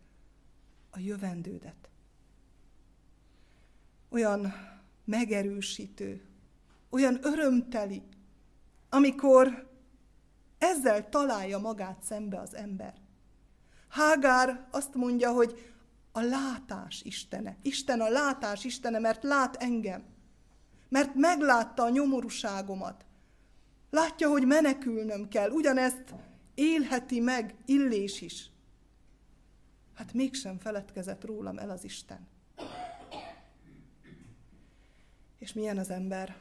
a 0.91 0.99
jövendődet. 0.99 1.89
Olyan 4.09 4.53
megerősítő, 5.05 6.25
olyan 6.91 7.19
örömteli, 7.23 8.03
amikor 8.89 9.73
ezzel 10.65 11.09
találja 11.09 11.59
magát 11.59 12.03
szembe 12.03 12.41
az 12.41 12.55
ember. 12.55 12.95
Hágár 13.89 14.67
azt 14.71 14.95
mondja, 14.95 15.33
hogy 15.33 15.73
a 16.13 16.21
látás 16.21 17.03
istene. 17.03 17.57
Isten 17.63 18.01
a 18.01 18.09
látás 18.09 18.65
istene, 18.65 18.99
mert 18.99 19.23
lát 19.23 19.57
engem. 19.57 20.05
Mert 20.89 21.15
meglátta 21.15 21.83
a 21.83 21.91
nyomorúságomat. 21.91 23.05
Látja, 23.91 24.29
hogy 24.29 24.47
menekülnöm 24.47 25.29
kell. 25.29 25.51
Ugyanezt 25.51 26.15
élheti 26.55 27.21
meg 27.21 27.55
Illés 27.65 28.21
is. 28.21 28.51
Hát 29.95 30.13
mégsem 30.13 30.59
feledkezett 30.59 31.25
rólam 31.25 31.59
el 31.59 31.71
az 31.71 31.85
Isten. 31.85 32.29
És 35.39 35.53
milyen 35.53 35.79
az 35.79 35.91
ember? 35.91 36.37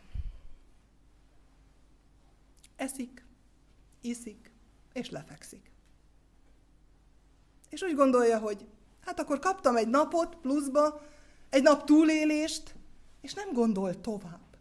Eszik, 2.75 3.22
iszik, 4.03 4.51
és 4.93 5.09
lefekszik. 5.09 5.71
És 7.69 7.81
úgy 7.81 7.95
gondolja, 7.95 8.39
hogy 8.39 8.67
hát 8.99 9.19
akkor 9.19 9.39
kaptam 9.39 9.75
egy 9.75 9.87
napot 9.87 10.35
pluszba, 10.35 11.01
egy 11.49 11.63
nap 11.63 11.83
túlélést, 11.83 12.75
és 13.21 13.33
nem 13.33 13.53
gondol 13.53 14.01
tovább. 14.01 14.57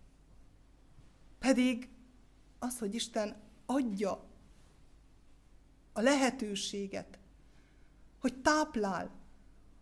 Pedig 1.38 1.88
az, 2.58 2.78
hogy 2.78 2.94
Isten 2.94 3.36
adja 3.66 4.24
a 5.92 6.00
lehetőséget, 6.00 7.18
hogy 8.20 8.40
táplál, 8.42 9.10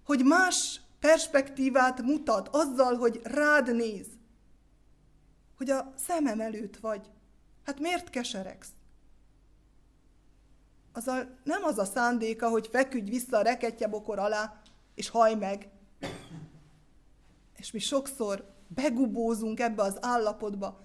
hogy 0.04 0.24
más 0.24 0.80
perspektívát 0.98 2.02
mutat 2.02 2.48
azzal, 2.48 2.96
hogy 2.96 3.20
rád 3.22 3.74
néz, 3.74 4.06
hogy 5.56 5.70
a 5.70 5.92
szemem 5.96 6.40
előtt 6.40 6.76
vagy. 6.76 7.10
Hát 7.64 7.80
miért 7.80 8.10
keseregsz? 8.10 8.70
Azzal 10.92 11.38
nem 11.44 11.62
az 11.62 11.78
a 11.78 11.84
szándéka, 11.84 12.48
hogy 12.48 12.68
feküdj 12.72 13.10
vissza 13.10 13.36
a 13.38 13.42
reketje 13.42 13.86
bokor 13.86 14.18
alá, 14.18 14.60
és 14.94 15.08
haj 15.08 15.34
meg. 15.34 15.68
És 17.56 17.70
mi 17.70 17.78
sokszor 17.78 18.54
begubózunk 18.68 19.60
ebbe 19.60 19.82
az 19.82 19.98
állapotba, 20.00 20.80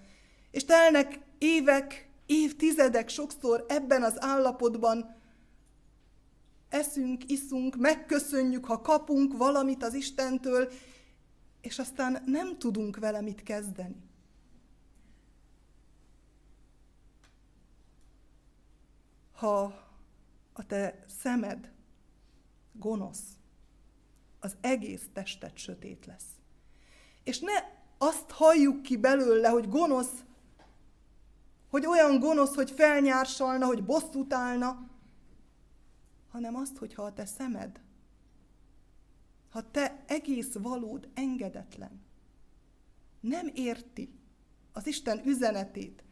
és 0.51 0.65
telnek 0.65 1.19
évek, 1.37 2.09
évtizedek 2.25 3.09
sokszor 3.09 3.65
ebben 3.67 4.03
az 4.03 4.21
állapotban 4.21 5.15
eszünk, 6.69 7.31
iszunk, 7.31 7.75
megköszönjük, 7.75 8.65
ha 8.65 8.81
kapunk 8.81 9.37
valamit 9.37 9.83
az 9.83 9.93
Istentől, 9.93 10.71
és 11.61 11.79
aztán 11.79 12.23
nem 12.25 12.57
tudunk 12.57 12.97
vele 12.97 13.21
mit 13.21 13.43
kezdeni. 13.43 14.03
Ha 19.33 19.84
a 20.57 20.65
te 20.65 21.05
szemed 21.21 21.71
gonosz, 22.71 23.23
az 24.39 24.55
egész 24.61 25.07
tested 25.13 25.57
sötét 25.57 26.05
lesz. 26.05 26.27
És 27.23 27.39
ne 27.39 27.53
azt 27.97 28.31
halljuk 28.31 28.81
ki 28.81 28.97
belőle, 28.97 29.49
hogy 29.49 29.69
gonosz, 29.69 30.23
hogy 31.69 31.85
olyan 31.85 32.19
gonosz, 32.19 32.55
hogy 32.55 32.71
felnyársalna, 32.71 33.65
hogy 33.65 33.83
bosszút 33.85 34.33
állna, 34.33 34.89
hanem 36.31 36.55
azt, 36.55 36.77
hogyha 36.77 37.03
a 37.03 37.13
te 37.13 37.25
szemed, 37.25 37.81
ha 39.49 39.71
te 39.71 40.03
egész 40.07 40.53
valód 40.53 41.09
engedetlen, 41.13 42.03
nem 43.19 43.51
érti 43.53 44.19
az 44.73 44.87
Isten 44.87 45.27
üzenetét, 45.27 46.03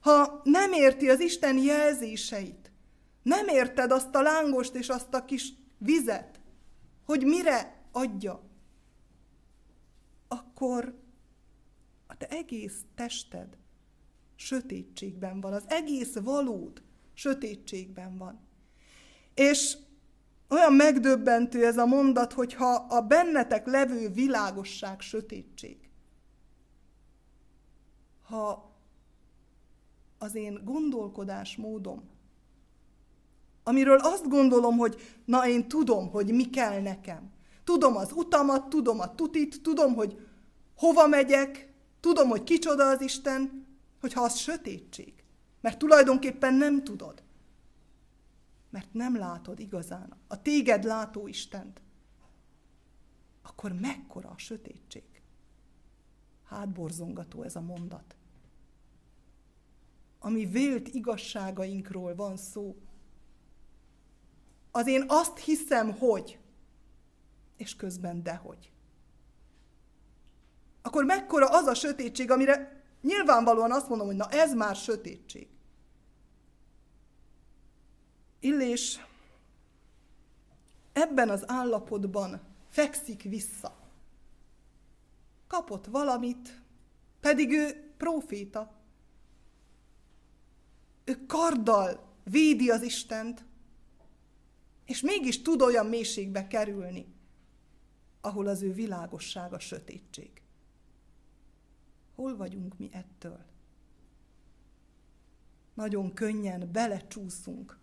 ha 0.00 0.40
nem 0.44 0.72
érti 0.72 1.08
az 1.08 1.20
Isten 1.20 1.56
jelzéseit, 1.56 2.67
nem 3.22 3.48
érted 3.48 3.90
azt 3.90 4.14
a 4.14 4.22
lángost 4.22 4.74
és 4.74 4.88
azt 4.88 5.14
a 5.14 5.24
kis 5.24 5.52
vizet, 5.78 6.40
hogy 7.04 7.24
mire 7.24 7.82
adja, 7.92 8.42
akkor 10.28 10.98
a 12.06 12.16
te 12.16 12.28
egész 12.28 12.80
tested 12.94 13.56
sötétségben 14.34 15.40
van, 15.40 15.52
az 15.52 15.64
egész 15.68 16.14
valód 16.14 16.82
sötétségben 17.14 18.18
van. 18.18 18.40
És 19.34 19.76
olyan 20.48 20.72
megdöbbentő 20.72 21.66
ez 21.66 21.78
a 21.78 21.86
mondat, 21.86 22.32
hogyha 22.32 22.74
a 22.74 23.00
bennetek 23.00 23.66
levő 23.66 24.08
világosság 24.08 25.00
sötétség. 25.00 25.90
Ha 28.22 28.72
az 30.18 30.34
én 30.34 30.60
gondolkodásmódom, 30.64 32.02
amiről 33.68 33.98
azt 33.98 34.28
gondolom, 34.28 34.76
hogy 34.76 35.20
na 35.24 35.48
én 35.48 35.68
tudom, 35.68 36.10
hogy 36.10 36.32
mi 36.32 36.50
kell 36.50 36.80
nekem. 36.80 37.30
Tudom 37.64 37.96
az 37.96 38.12
utamat, 38.12 38.68
tudom 38.68 39.00
a 39.00 39.14
tutit, 39.14 39.62
tudom, 39.62 39.94
hogy 39.94 40.26
hova 40.76 41.06
megyek, 41.06 41.72
tudom, 42.00 42.28
hogy 42.28 42.44
kicsoda 42.44 42.88
az 42.88 43.00
Isten, 43.00 43.66
hogyha 44.00 44.22
az 44.22 44.36
sötétség. 44.36 45.12
Mert 45.60 45.78
tulajdonképpen 45.78 46.54
nem 46.54 46.84
tudod 46.84 47.22
mert 48.70 48.92
nem 48.92 49.16
látod 49.16 49.60
igazán 49.60 50.16
a 50.26 50.42
téged 50.42 50.84
látó 50.84 51.26
Istent, 51.26 51.80
akkor 53.42 53.72
mekkora 53.72 54.28
a 54.28 54.38
sötétség. 54.38 55.22
Hátborzongató 56.44 57.42
ez 57.42 57.56
a 57.56 57.60
mondat. 57.60 58.16
Ami 60.18 60.46
vélt 60.46 60.88
igazságainkról 60.88 62.14
van 62.14 62.36
szó. 62.36 62.76
Az 64.70 64.86
én 64.86 65.04
azt 65.08 65.38
hiszem, 65.38 65.92
hogy, 65.98 66.38
és 67.56 67.76
közben 67.76 68.22
dehogy. 68.22 68.72
Akkor 70.82 71.04
mekkora 71.04 71.46
az 71.46 71.66
a 71.66 71.74
sötétség, 71.74 72.30
amire 72.30 72.82
nyilvánvalóan 73.02 73.72
azt 73.72 73.88
mondom, 73.88 74.06
hogy 74.06 74.16
na 74.16 74.28
ez 74.28 74.54
már 74.54 74.76
sötétség. 74.76 75.48
Illés 78.40 79.00
ebben 80.92 81.28
az 81.28 81.50
állapotban 81.50 82.40
fekszik 82.68 83.22
vissza. 83.22 83.76
Kapott 85.46 85.86
valamit, 85.86 86.62
pedig 87.20 87.50
ő 87.52 87.92
próféta. 87.96 88.76
Ő 91.04 91.26
karddal 91.26 92.06
védi 92.24 92.70
az 92.70 92.82
Istent, 92.82 93.44
és 94.88 95.00
mégis 95.00 95.42
tud 95.42 95.62
olyan 95.62 95.86
mélységbe 95.86 96.46
kerülni, 96.46 97.06
ahol 98.20 98.46
az 98.46 98.62
ő 98.62 98.72
világossága 98.72 99.58
sötétség. 99.58 100.42
Hol 102.14 102.36
vagyunk 102.36 102.78
mi 102.78 102.88
ettől? 102.92 103.44
Nagyon 105.74 106.14
könnyen 106.14 106.68
belecsúszunk 106.72 107.78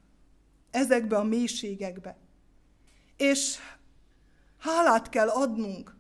ezekbe 0.71 1.17
a 1.17 1.23
mélységekbe. 1.23 2.17
És 3.17 3.57
Hálát 4.57 5.09
kell 5.09 5.29
adnunk 5.29 5.95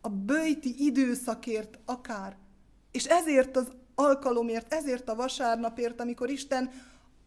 a 0.00 0.08
bőjti 0.08 0.84
időszakért 0.84 1.78
akár, 1.84 2.36
és 2.90 3.04
ezért 3.04 3.56
az 3.56 3.72
alkalomért, 3.94 4.72
ezért 4.72 5.08
a 5.08 5.14
vasárnapért, 5.14 6.00
amikor 6.00 6.30
Isten 6.30 6.70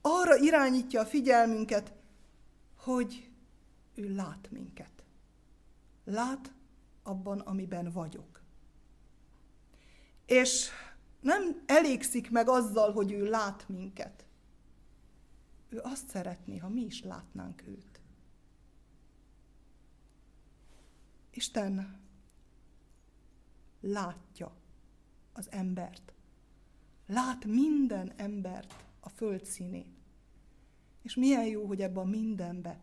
arra 0.02 0.36
irányítja 0.36 1.02
a 1.02 1.06
figyelmünket, 1.06 1.93
hogy 2.78 3.32
ő 3.94 4.16
lát 4.16 4.52
minket. 4.52 5.04
Lát 6.04 6.54
abban, 7.04 7.40
amiben 7.40 7.92
vagyok. 7.92 8.42
És 10.26 10.70
nem 11.20 11.63
elégszik 11.66 12.32
meg 12.32 12.50
azzal, 12.50 12.92
hogy 12.92 13.12
ő 13.12 13.30
lát 13.30 13.70
minket. 13.70 14.26
Ő 15.70 15.80
azt 15.84 16.08
szeretné, 16.08 16.58
ha 16.58 16.70
mi 16.70 16.82
is 16.82 17.04
látnánk 17.04 17.68
őt. 17.68 18.00
Isten 21.32 22.00
látja 23.80 24.56
az 25.34 25.52
embert. 25.52 26.13
Lát 27.06 27.46
minden 27.46 28.13
embert 28.16 28.86
a 29.00 29.10
föld 29.10 29.46
színén. 29.46 29.97
És 31.08 31.15
milyen 31.15 31.46
jó, 31.46 31.65
hogy 31.65 31.82
ebben 31.82 32.04
a 32.04 32.10
mindenbe 32.10 32.80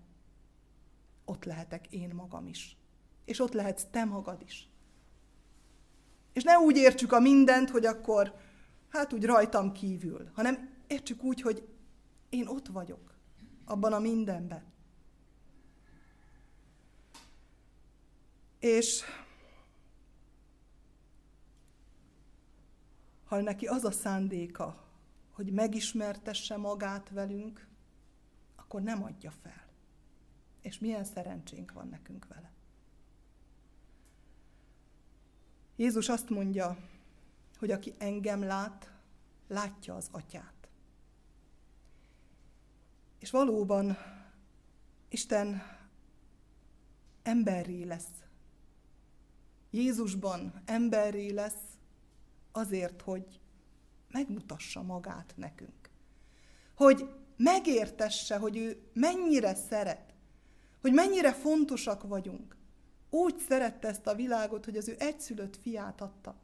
ott 1.24 1.44
lehetek 1.44 1.86
én 1.92 2.14
magam 2.14 2.46
is. 2.46 2.76
És 3.24 3.40
ott 3.40 3.52
lehetsz 3.52 3.86
te 3.90 4.04
magad 4.04 4.42
is. 4.42 4.68
És 6.32 6.42
ne 6.42 6.58
úgy 6.58 6.76
értsük 6.76 7.12
a 7.12 7.20
mindent, 7.20 7.70
hogy 7.70 7.86
akkor 7.86 8.34
hát 8.88 9.12
úgy 9.12 9.24
rajtam 9.24 9.72
kívül, 9.72 10.30
hanem 10.34 10.74
értsük 10.86 11.22
úgy, 11.22 11.40
hogy 11.40 11.68
én 12.28 12.46
ott 12.46 12.66
vagyok, 12.66 13.14
abban 13.64 13.92
a 13.92 13.98
mindenben. 13.98 14.64
És 18.58 19.02
ha 23.24 23.40
neki 23.40 23.66
az 23.66 23.84
a 23.84 23.90
szándéka, 23.90 24.88
hogy 25.30 25.52
megismertesse 25.52 26.56
magát 26.56 27.10
velünk, 27.10 27.72
akkor 28.74 28.86
nem 28.86 29.02
adja 29.02 29.30
fel. 29.30 29.66
És 30.60 30.78
milyen 30.78 31.04
szerencsénk 31.04 31.72
van 31.72 31.88
nekünk 31.88 32.26
vele. 32.26 32.52
Jézus 35.76 36.08
azt 36.08 36.30
mondja, 36.30 36.78
hogy 37.58 37.70
aki 37.70 37.94
engem 37.98 38.42
lát, 38.42 38.92
látja 39.48 39.94
az 39.94 40.08
atyát. 40.10 40.68
És 43.18 43.30
valóban 43.30 43.96
Isten 45.08 45.62
emberré 47.22 47.82
lesz. 47.82 48.24
Jézusban 49.70 50.62
emberré 50.64 51.30
lesz 51.30 51.78
azért, 52.52 53.02
hogy 53.02 53.40
megmutassa 54.08 54.82
magát 54.82 55.32
nekünk. 55.36 55.90
Hogy 56.74 57.23
megértesse, 57.36 58.36
hogy 58.36 58.56
ő 58.56 58.82
mennyire 58.92 59.54
szeret, 59.54 60.14
hogy 60.80 60.92
mennyire 60.92 61.32
fontosak 61.32 62.02
vagyunk. 62.02 62.56
Úgy 63.10 63.38
szerette 63.48 63.88
ezt 63.88 64.06
a 64.06 64.14
világot, 64.14 64.64
hogy 64.64 64.76
az 64.76 64.88
ő 64.88 64.94
egyszülött 64.98 65.56
fiát 65.62 66.00
adta, 66.00 66.34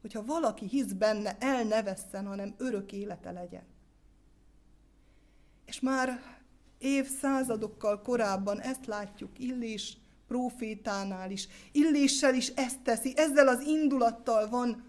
hogyha 0.00 0.24
valaki 0.24 0.66
hisz 0.66 0.92
benne, 0.92 1.36
el 1.38 1.62
ne 1.62 1.82
vesszen, 1.82 2.26
hanem 2.26 2.54
örök 2.58 2.92
élete 2.92 3.30
legyen. 3.30 3.64
És 5.64 5.80
már 5.80 6.22
évszázadokkal 6.78 8.02
korábban 8.02 8.60
ezt 8.60 8.86
látjuk 8.86 9.38
Illés 9.38 9.96
profétánál 10.26 11.30
is. 11.30 11.48
Illéssel 11.72 12.34
is 12.34 12.48
ezt 12.48 12.80
teszi, 12.80 13.12
ezzel 13.16 13.48
az 13.48 13.60
indulattal 13.60 14.48
van 14.48 14.84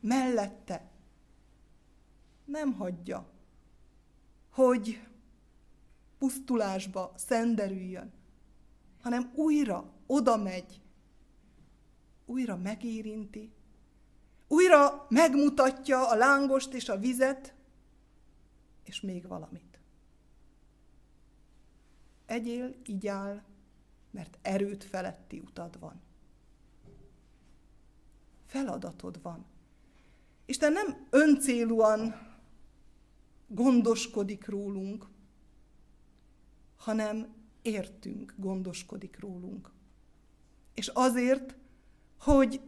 mellette. 0.00 0.90
Nem 2.44 2.72
hagyja, 2.72 3.35
hogy 4.56 5.06
pusztulásba 6.18 7.12
szenderüljön, 7.16 8.12
hanem 9.02 9.32
újra 9.34 9.92
oda 10.06 10.36
megy, 10.36 10.80
újra 12.26 12.56
megérinti, 12.56 13.52
újra 14.48 15.06
megmutatja 15.08 16.08
a 16.08 16.14
lángost 16.14 16.72
és 16.72 16.88
a 16.88 16.98
vizet, 16.98 17.54
és 18.84 19.00
még 19.00 19.26
valamit. 19.26 19.78
Egyél, 22.26 22.74
igyál, 22.84 23.44
mert 24.10 24.38
erőt 24.42 24.84
feletti 24.84 25.38
utad 25.38 25.78
van. 25.78 26.02
Feladatod 28.46 29.22
van. 29.22 29.44
Isten 30.46 30.72
nem 30.72 31.06
öncélúan 31.10 32.34
gondoskodik 33.46 34.46
rólunk, 34.46 35.06
hanem 36.76 37.34
értünk 37.62 38.34
gondoskodik 38.36 39.20
rólunk. 39.20 39.70
És 40.74 40.88
azért, 40.88 41.56
hogy 42.18 42.60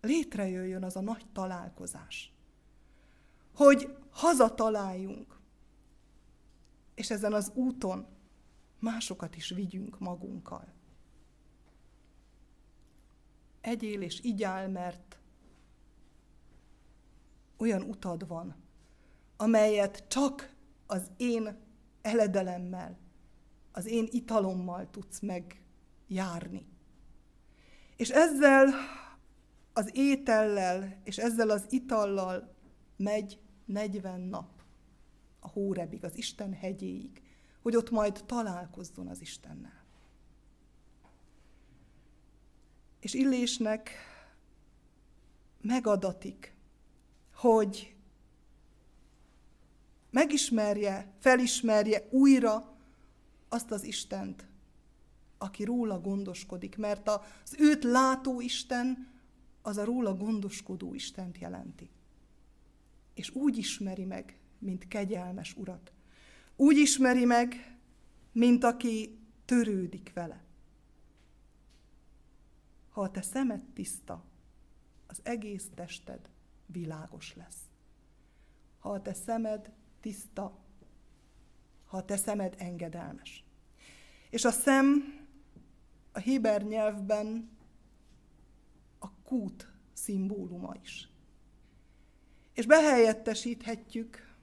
létrejöjjön 0.00 0.84
az 0.84 0.96
a 0.96 1.00
nagy 1.00 1.26
találkozás. 1.32 2.32
Hogy 3.54 3.96
hazataláljunk. 4.10 5.40
És 6.94 7.10
ezen 7.10 7.32
az 7.32 7.50
úton 7.54 8.06
másokat 8.78 9.36
is 9.36 9.48
vigyünk 9.48 9.98
magunkkal. 9.98 10.74
Egyél 13.60 14.02
és 14.02 14.20
igyál, 14.20 14.68
mert 14.68 15.18
olyan 17.56 17.82
utad 17.82 18.26
van, 18.26 18.54
amelyet 19.36 20.04
csak 20.08 20.54
az 20.86 21.10
én 21.16 21.56
eledelemmel, 22.02 22.98
az 23.72 23.86
én 23.86 24.08
italommal 24.10 24.90
tudsz 24.90 25.20
megjárni. 25.20 26.66
És 27.96 28.10
ezzel 28.10 28.68
az 29.72 29.90
étellel 29.92 31.00
és 31.04 31.18
ezzel 31.18 31.50
az 31.50 31.66
itallal 31.68 32.54
megy 32.96 33.40
40 33.64 34.20
nap 34.20 34.50
a 35.40 35.48
Hórebig, 35.48 36.04
az 36.04 36.16
Isten 36.16 36.52
hegyéig, 36.52 37.22
hogy 37.62 37.76
ott 37.76 37.90
majd 37.90 38.24
találkozzon 38.26 39.08
az 39.08 39.20
Istennel. 39.20 39.84
És 43.00 43.14
Illésnek 43.14 43.90
megadatik, 45.60 46.56
hogy 47.34 47.95
megismerje, 50.16 51.12
felismerje 51.18 52.08
újra 52.10 52.76
azt 53.48 53.70
az 53.70 53.84
Istent, 53.84 54.46
aki 55.38 55.64
róla 55.64 56.00
gondoskodik, 56.00 56.76
mert 56.76 57.08
az 57.08 57.54
őt 57.58 57.84
látó 57.84 58.40
Isten 58.40 59.08
az 59.62 59.76
a 59.76 59.84
róla 59.84 60.14
gondoskodó 60.14 60.94
Istent 60.94 61.38
jelenti. 61.38 61.90
És 63.14 63.30
úgy 63.30 63.58
ismeri 63.58 64.04
meg, 64.04 64.40
mint 64.58 64.88
kegyelmes 64.88 65.56
urat. 65.56 65.92
Úgy 66.56 66.76
ismeri 66.76 67.24
meg, 67.24 67.76
mint 68.32 68.64
aki 68.64 69.18
törődik 69.44 70.12
vele. 70.14 70.44
Ha 72.90 73.00
a 73.00 73.10
te 73.10 73.22
szemed 73.22 73.62
tiszta, 73.74 74.24
az 75.06 75.20
egész 75.22 75.68
tested 75.74 76.30
világos 76.66 77.34
lesz. 77.34 77.60
Ha 78.78 78.90
a 78.90 79.02
te 79.02 79.12
szemed 79.12 79.75
tiszta, 80.00 80.58
ha 81.86 81.96
a 81.96 82.04
te 82.04 82.16
szemed 82.16 82.54
engedelmes. 82.58 83.44
És 84.30 84.44
a 84.44 84.50
szem 84.50 85.14
a 86.12 86.18
héber 86.18 86.62
nyelvben 86.62 87.50
a 88.98 89.10
kút 89.22 89.72
szimbóluma 89.92 90.74
is. 90.82 91.08
És 92.52 92.66
behelyettesíthetjük, 92.66 94.34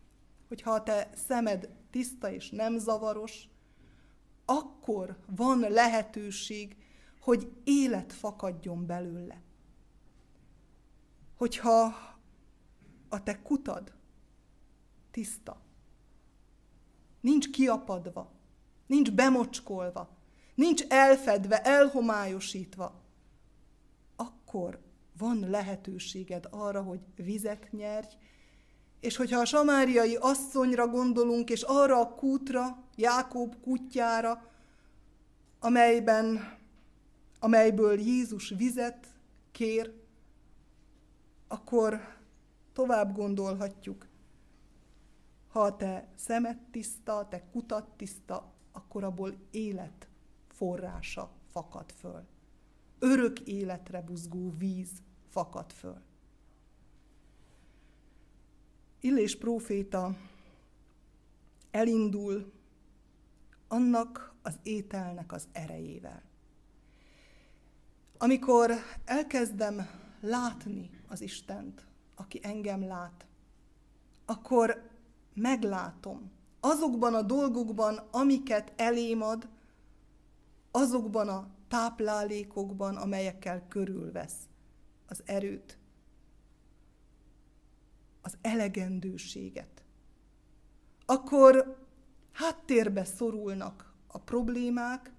hogy 0.47 0.61
ha 0.61 0.71
a 0.71 0.83
te 0.83 1.09
szemed 1.15 1.69
tiszta 1.89 2.31
és 2.31 2.49
nem 2.49 2.77
zavaros, 2.77 3.49
akkor 4.45 5.17
van 5.35 5.59
lehetőség, 5.59 6.77
hogy 7.19 7.51
élet 7.63 8.13
fakadjon 8.13 8.85
belőle. 8.85 9.41
Hogyha 11.35 11.95
a 13.09 13.23
te 13.23 13.41
kutad 13.41 13.93
tiszta, 15.13 15.61
nincs 17.21 17.49
kiapadva, 17.49 18.31
nincs 18.87 19.11
bemocskolva, 19.11 20.09
nincs 20.55 20.83
elfedve, 20.87 21.61
elhomályosítva, 21.61 23.01
akkor 24.15 24.79
van 25.17 25.49
lehetőséged 25.49 26.47
arra, 26.49 26.81
hogy 26.81 26.99
vizet 27.15 27.71
nyerj, 27.71 28.07
és 28.99 29.15
hogyha 29.15 29.39
a 29.39 29.45
samáriai 29.45 30.15
asszonyra 30.15 30.87
gondolunk, 30.87 31.49
és 31.49 31.61
arra 31.61 31.99
a 31.99 32.15
kútra, 32.15 32.83
Jákob 32.95 33.59
kutyára, 33.61 34.51
amelyben 35.59 36.57
amelyből 37.39 37.99
Jézus 37.99 38.49
vizet 38.49 39.07
kér, 39.51 39.93
akkor 41.47 42.17
tovább 42.73 43.15
gondolhatjuk. 43.15 44.07
Ha 45.53 45.61
a 45.61 45.75
te 45.75 46.07
szemed 46.15 46.57
tiszta, 46.71 47.27
te 47.29 47.49
kutat 47.51 47.89
tiszta, 47.97 48.53
akkor 48.71 49.03
abból 49.03 49.35
élet 49.51 50.07
forrása 50.47 51.31
fakad 51.51 51.91
föl. 51.91 52.25
Örök 52.99 53.39
életre 53.39 54.01
buzgó 54.01 54.53
víz 54.57 54.89
fakad 55.29 55.71
föl. 55.71 56.01
Illés 58.99 59.37
próféta 59.37 60.15
elindul 61.71 62.53
annak 63.67 64.33
az 64.41 64.59
ételnek 64.63 65.31
az 65.31 65.47
erejével. 65.51 66.23
Amikor 68.17 68.71
elkezdem 69.05 69.87
látni 70.19 70.89
az 71.07 71.21
Istent, 71.21 71.85
aki 72.15 72.39
engem 72.43 72.87
lát, 72.87 73.25
akkor 74.25 74.91
meglátom 75.33 76.31
azokban 76.65 77.13
a 77.13 77.21
dolgokban, 77.21 77.97
amiket 78.11 78.73
elém 78.75 79.21
ad, 79.21 79.47
azokban 80.71 81.27
a 81.27 81.47
táplálékokban, 81.67 82.95
amelyekkel 82.95 83.67
körülvesz 83.67 84.35
az 85.07 85.21
erőt, 85.25 85.77
az 88.21 88.37
elegendőséget. 88.41 89.83
Akkor 91.05 91.77
háttérbe 92.31 93.05
szorulnak 93.05 93.93
a 94.07 94.17
problémák, 94.19 95.11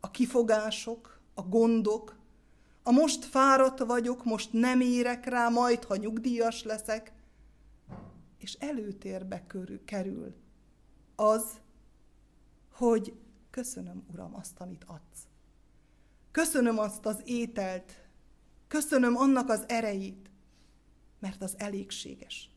a 0.00 0.10
kifogások, 0.10 1.20
a 1.34 1.42
gondok, 1.42 2.16
a 2.82 2.90
most 2.90 3.24
fáradt 3.24 3.78
vagyok, 3.78 4.24
most 4.24 4.52
nem 4.52 4.80
érek 4.80 5.26
rá, 5.26 5.48
majd 5.48 5.84
ha 5.84 5.96
nyugdíjas 5.96 6.62
leszek, 6.62 7.12
és 8.38 8.54
előtérbe 8.54 9.46
kerül 9.84 10.34
az, 11.14 11.60
hogy 12.70 13.14
köszönöm, 13.50 14.04
Uram, 14.12 14.34
azt, 14.34 14.60
amit 14.60 14.84
adsz. 14.84 15.26
Köszönöm 16.30 16.78
azt 16.78 17.06
az 17.06 17.22
ételt, 17.24 18.08
köszönöm 18.68 19.16
annak 19.16 19.48
az 19.48 19.64
erejét, 19.68 20.30
mert 21.18 21.42
az 21.42 21.54
elégséges. 21.58 22.50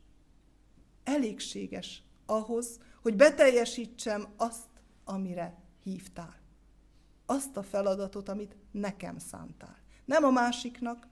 Elégséges 1.03 2.03
ahhoz, 2.25 2.79
hogy 3.01 3.15
beteljesítsem 3.15 4.27
azt, 4.37 4.69
amire 5.03 5.61
hívtál. 5.83 6.39
Azt 7.25 7.57
a 7.57 7.63
feladatot, 7.63 8.29
amit 8.29 8.55
nekem 8.71 9.17
szántál. 9.17 9.77
Nem 10.05 10.23
a 10.23 10.31
másiknak, 10.31 11.07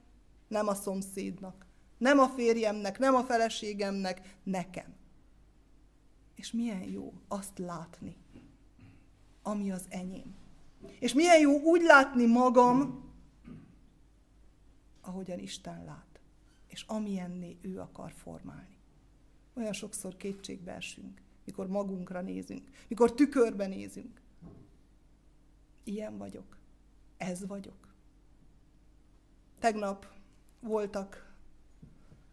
nem 0.48 0.68
a 0.68 0.74
szomszédnak, 0.74 1.66
nem 2.00 2.18
a 2.18 2.28
férjemnek, 2.28 2.98
nem 2.98 3.14
a 3.14 3.24
feleségemnek, 3.24 4.36
nekem. 4.42 4.94
És 6.34 6.52
milyen 6.52 6.82
jó 6.82 7.12
azt 7.28 7.58
látni, 7.58 8.16
ami 9.42 9.72
az 9.72 9.84
enyém. 9.88 10.34
És 10.98 11.14
milyen 11.14 11.40
jó 11.40 11.60
úgy 11.60 11.82
látni 11.82 12.26
magam, 12.26 13.08
ahogyan 15.00 15.38
Isten 15.38 15.84
lát, 15.84 16.20
és 16.66 16.82
amilyenné 16.82 17.58
ő 17.60 17.80
akar 17.80 18.12
formálni. 18.12 18.78
Olyan 19.54 19.72
sokszor 19.72 20.16
kétségbe 20.16 20.72
esünk, 20.72 21.22
mikor 21.44 21.68
magunkra 21.68 22.20
nézünk, 22.20 22.70
mikor 22.88 23.14
tükörbe 23.14 23.66
nézünk. 23.66 24.20
Ilyen 25.84 26.18
vagyok. 26.18 26.56
Ez 27.16 27.46
vagyok. 27.46 27.94
Tegnap 29.58 30.06
voltak 30.60 31.29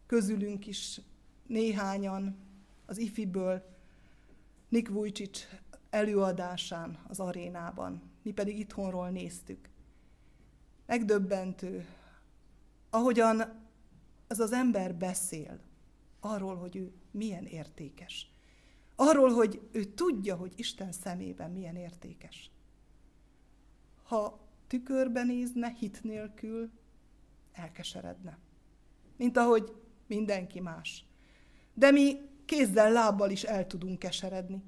közülünk 0.08 0.68
is 0.68 1.02
néhányan 1.48 2.36
az 2.86 2.98
ifiből 2.98 3.76
Nick 4.70 4.90
Vujicic 4.90 5.48
előadásán 5.90 7.00
az 7.08 7.20
arénában. 7.20 8.02
Mi 8.22 8.32
pedig 8.32 8.60
itthonról 8.60 9.10
néztük. 9.10 9.70
Megdöbbentő, 10.86 11.86
ahogyan 12.90 13.66
ez 14.28 14.40
az 14.40 14.52
ember 14.52 14.96
beszél 14.96 15.60
arról, 16.20 16.56
hogy 16.56 16.76
ő 16.76 16.92
milyen 17.12 17.46
értékes. 17.46 18.32
Arról, 18.96 19.34
hogy 19.34 19.62
ő 19.72 19.84
tudja, 19.84 20.36
hogy 20.36 20.54
Isten 20.56 20.92
szemében 20.92 21.52
milyen 21.52 21.76
értékes. 21.76 22.52
Ha 24.04 24.40
tükörbe 24.68 25.24
nézne 25.24 25.70
hit 25.70 26.04
nélkül, 26.04 26.70
elkeseredne. 27.52 28.38
Mint 29.18 29.38
ahogy 29.38 29.87
mindenki 30.08 30.60
más. 30.60 31.06
De 31.74 31.92
mi 31.92 32.18
kézzel, 32.46 32.92
lábbal 32.92 33.30
is 33.30 33.44
el 33.44 33.68
tudunk 33.68 34.00
keseredni. 34.00 34.64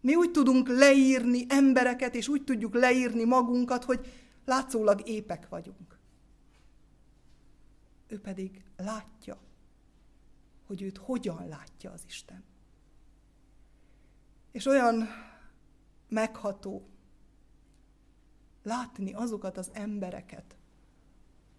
Mi 0.00 0.14
úgy 0.14 0.30
tudunk 0.30 0.68
leírni 0.68 1.44
embereket, 1.48 2.14
és 2.14 2.28
úgy 2.28 2.44
tudjuk 2.44 2.74
leírni 2.74 3.24
magunkat, 3.24 3.84
hogy 3.84 4.06
látszólag 4.44 5.08
épek 5.08 5.48
vagyunk. 5.48 5.98
Ő 8.06 8.20
pedig 8.20 8.64
látja, 8.76 9.38
hogy 10.66 10.82
őt 10.82 10.96
hogyan 10.96 11.48
látja 11.48 11.90
az 11.90 12.02
Isten. 12.06 12.44
És 14.52 14.66
olyan 14.66 15.08
megható 16.08 16.88
látni 18.62 19.12
azokat 19.12 19.56
az 19.56 19.70
embereket, 19.72 20.56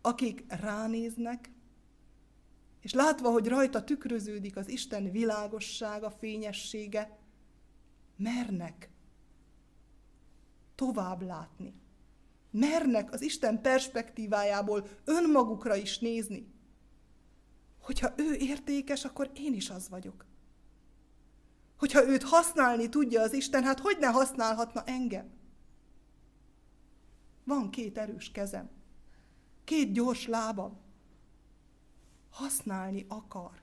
akik 0.02 0.44
ránéznek, 0.48 1.52
és 2.84 2.94
látva, 2.94 3.32
hogy 3.32 3.48
rajta 3.48 3.84
tükröződik 3.84 4.56
az 4.56 4.70
Isten 4.70 5.12
világossága, 5.12 6.10
fényessége, 6.10 7.18
mernek 8.18 8.90
tovább 10.76 11.22
látni. 11.22 11.74
Mernek 12.52 13.12
az 13.14 13.22
Isten 13.22 13.62
perspektívájából 13.62 14.88
önmagukra 15.06 15.76
is 15.76 16.00
nézni. 16.00 16.52
Hogyha 17.82 18.14
ő 18.18 18.34
értékes, 18.34 19.06
akkor 19.06 19.32
én 19.36 19.54
is 19.54 19.70
az 19.70 19.90
vagyok. 19.90 20.26
Hogyha 21.78 22.08
őt 22.08 22.24
használni 22.24 22.90
tudja 22.90 23.22
az 23.22 23.34
Isten, 23.34 23.64
hát 23.64 23.80
hogy 23.80 23.98
ne 24.00 24.08
használhatna 24.08 24.84
engem? 24.84 25.32
Van 27.44 27.70
két 27.70 27.98
erős 27.98 28.32
kezem, 28.32 28.70
két 29.64 29.92
gyors 29.92 30.28
lábam. 30.28 30.83
Használni 32.34 33.06
akar. 33.08 33.62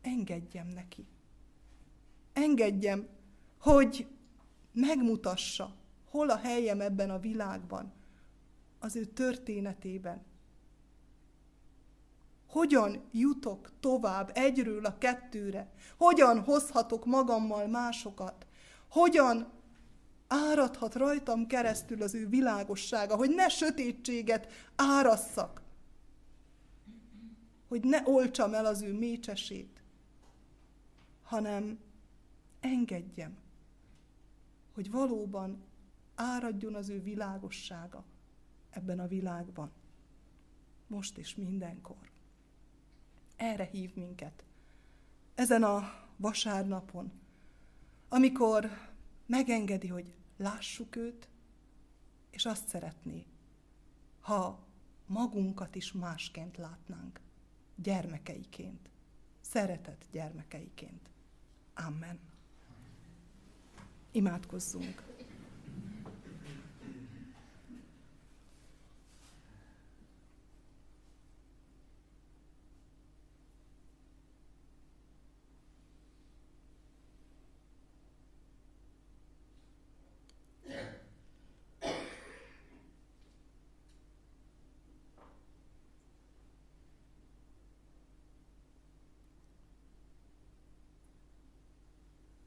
Engedjem 0.00 0.66
neki. 0.66 1.06
Engedjem, 2.32 3.08
hogy 3.58 4.06
megmutassa, 4.72 5.74
hol 6.10 6.30
a 6.30 6.36
helyem 6.36 6.80
ebben 6.80 7.10
a 7.10 7.18
világban, 7.18 7.92
az 8.78 8.96
ő 8.96 9.04
történetében. 9.04 10.24
Hogyan 12.46 13.04
jutok 13.12 13.72
tovább 13.80 14.30
egyről 14.34 14.84
a 14.84 14.98
kettőre? 14.98 15.72
Hogyan 15.96 16.40
hozhatok 16.40 17.04
magammal 17.04 17.66
másokat? 17.66 18.46
Hogyan 18.88 19.52
áradhat 20.28 20.94
rajtam 20.94 21.46
keresztül 21.46 22.02
az 22.02 22.14
ő 22.14 22.28
világossága, 22.28 23.16
hogy 23.16 23.30
ne 23.30 23.48
sötétséget 23.48 24.70
árasszak, 24.76 25.62
hogy 27.70 27.84
ne 27.84 28.02
olcsam 28.04 28.54
el 28.54 28.66
az 28.66 28.82
ő 28.82 28.92
mécsesét, 28.92 29.82
hanem 31.22 31.78
engedjem, 32.60 33.38
hogy 34.72 34.90
valóban 34.90 35.62
áradjon 36.14 36.74
az 36.74 36.88
ő 36.88 37.02
világossága 37.02 38.04
ebben 38.70 38.98
a 38.98 39.06
világban, 39.06 39.70
most 40.86 41.18
és 41.18 41.34
mindenkor. 41.34 42.10
Erre 43.36 43.64
hív 43.64 43.94
minket. 43.94 44.44
Ezen 45.34 45.62
a 45.62 45.92
vasárnapon, 46.16 47.12
amikor 48.08 48.70
megengedi, 49.26 49.88
hogy 49.88 50.14
lássuk 50.36 50.96
őt, 50.96 51.28
és 52.30 52.46
azt 52.46 52.68
szeretné, 52.68 53.26
ha 54.20 54.66
magunkat 55.06 55.74
is 55.74 55.92
másként 55.92 56.56
látnánk, 56.56 57.20
gyermekeiként, 57.82 58.90
szeretett 59.40 60.06
gyermekeiként. 60.10 61.10
Amen. 61.74 62.18
Imádkozzunk. 64.10 65.09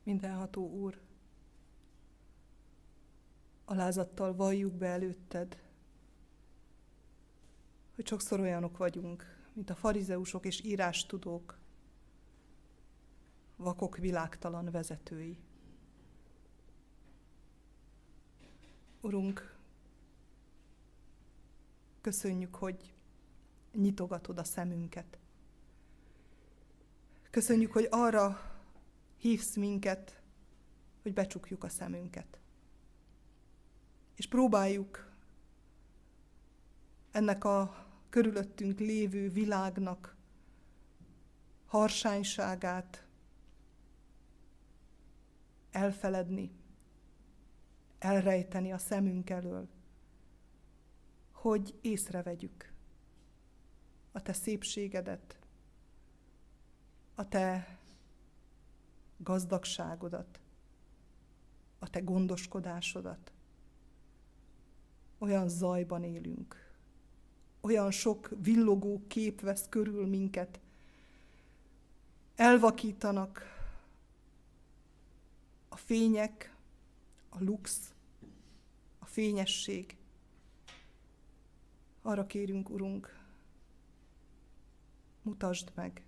Mindenható 0.04 0.70
Úr, 0.70 1.02
alázattal 3.66 4.36
valljuk 4.36 4.74
be 4.74 4.88
előtted, 4.88 5.62
hogy 7.96 8.08
sokszor 8.08 8.40
olyanok 8.40 8.78
vagyunk, 8.78 9.48
mint 9.54 9.70
a 9.70 9.76
farizeusok 9.76 10.46
és 10.46 10.64
írástudók, 10.64 11.58
vakok 13.56 13.98
világtalan 13.98 14.72
vezetői. 14.72 15.38
Urunk, 19.02 19.56
köszönjük, 22.02 22.56
hogy 22.56 22.94
nyitogatod 23.74 24.38
a 24.38 24.44
szemünket. 24.44 25.18
Köszönjük, 27.30 27.72
hogy 27.72 27.88
arra 27.90 28.53
hívsz 29.24 29.56
minket, 29.56 30.22
hogy 31.02 31.14
becsukjuk 31.14 31.64
a 31.64 31.70
szemünket. 31.70 32.40
És 34.16 34.28
próbáljuk 34.28 35.12
ennek 37.12 37.44
a 37.44 37.86
körülöttünk 38.10 38.80
lévő 38.80 39.30
világnak 39.30 40.16
harsányságát 41.66 43.06
elfeledni, 45.72 46.52
elrejteni 48.00 48.72
a 48.72 48.78
szemünk 48.78 49.30
elől, 49.30 49.68
hogy 51.32 51.76
észrevegyük 51.82 52.74
a 54.12 54.22
te 54.22 54.34
szépségedet, 54.34 55.40
a 57.16 57.28
te 57.28 57.78
gazdagságodat, 59.24 60.40
a 61.80 61.90
te 61.90 62.00
gondoskodásodat. 62.00 63.32
Olyan 65.18 65.50
zajban 65.50 66.04
élünk, 66.04 66.72
olyan 67.62 67.92
sok 67.92 68.30
villogó 68.42 69.02
kép 69.08 69.42
vesz 69.42 69.66
körül 69.70 70.08
minket, 70.08 70.60
elvakítanak 72.36 73.42
a 75.70 75.76
fények, 75.76 76.56
a 77.30 77.44
lux, 77.44 77.94
a 79.00 79.06
fényesség. 79.06 79.98
Arra 82.02 82.26
kérünk, 82.26 82.70
Urunk, 82.70 83.20
mutasd 85.22 85.72
meg, 85.76 86.04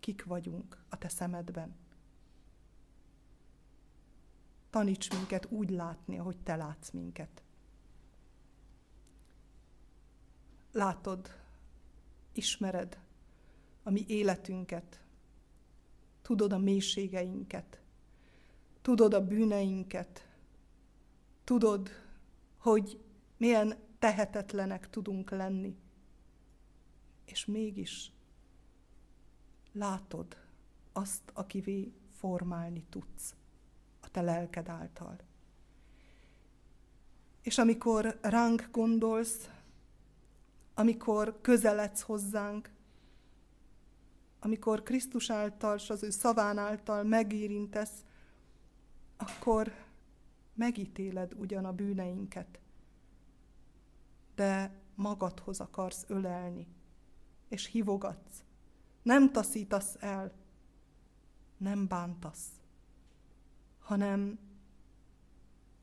kik 0.00 0.24
vagyunk 0.24 0.84
a 0.88 0.98
Te 0.98 1.08
szemedben. 1.08 1.74
Taníts 4.76 5.10
minket 5.10 5.46
úgy 5.50 5.70
látni, 5.70 6.18
ahogy 6.18 6.38
Te 6.38 6.56
látsz 6.56 6.90
minket. 6.90 7.42
Látod, 10.72 11.28
ismered 12.32 12.98
a 13.82 13.90
mi 13.90 14.04
életünket, 14.08 15.00
tudod 16.22 16.52
a 16.52 16.58
mélységeinket, 16.58 17.80
tudod 18.82 19.14
a 19.14 19.26
bűneinket, 19.26 20.28
tudod, 21.44 21.88
hogy 22.56 23.04
milyen 23.36 23.78
tehetetlenek 23.98 24.90
tudunk 24.90 25.30
lenni, 25.30 25.76
és 27.24 27.44
mégis 27.44 28.12
látod 29.72 30.36
azt, 30.92 31.30
akivé 31.32 31.92
formálni 32.10 32.84
tudsz 32.88 33.34
te 34.16 34.22
lelked 34.22 34.68
által. 34.68 35.16
És 37.42 37.58
amikor 37.58 38.18
ránk 38.22 38.68
gondolsz, 38.70 39.50
amikor 40.74 41.40
közeledsz 41.40 42.00
hozzánk, 42.00 42.70
amikor 44.40 44.82
Krisztus 44.82 45.30
által 45.30 45.76
és 45.76 45.90
az 45.90 46.02
ő 46.02 46.10
szaván 46.10 46.58
által 46.58 47.02
megérintesz, 47.02 48.04
akkor 49.16 49.72
megítéled 50.54 51.34
ugyan 51.34 51.64
a 51.64 51.72
bűneinket, 51.72 52.58
de 54.34 54.80
magadhoz 54.94 55.60
akarsz 55.60 56.04
ölelni, 56.08 56.66
és 57.48 57.66
hívogatsz. 57.66 58.44
Nem 59.02 59.32
taszítasz 59.32 59.96
el, 60.00 60.32
nem 61.56 61.86
bántasz, 61.86 62.48
hanem 63.86 64.38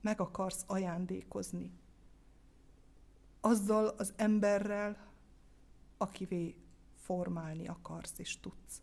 meg 0.02 0.20
akarsz 0.20 0.64
ajándékozni 0.68 1.72
azzal 3.40 3.88
az 3.88 4.14
emberrel, 4.16 5.12
akivé 5.98 6.56
formálni 6.96 7.68
akarsz 7.68 8.20
és 8.20 8.40
tudsz. 8.40 8.82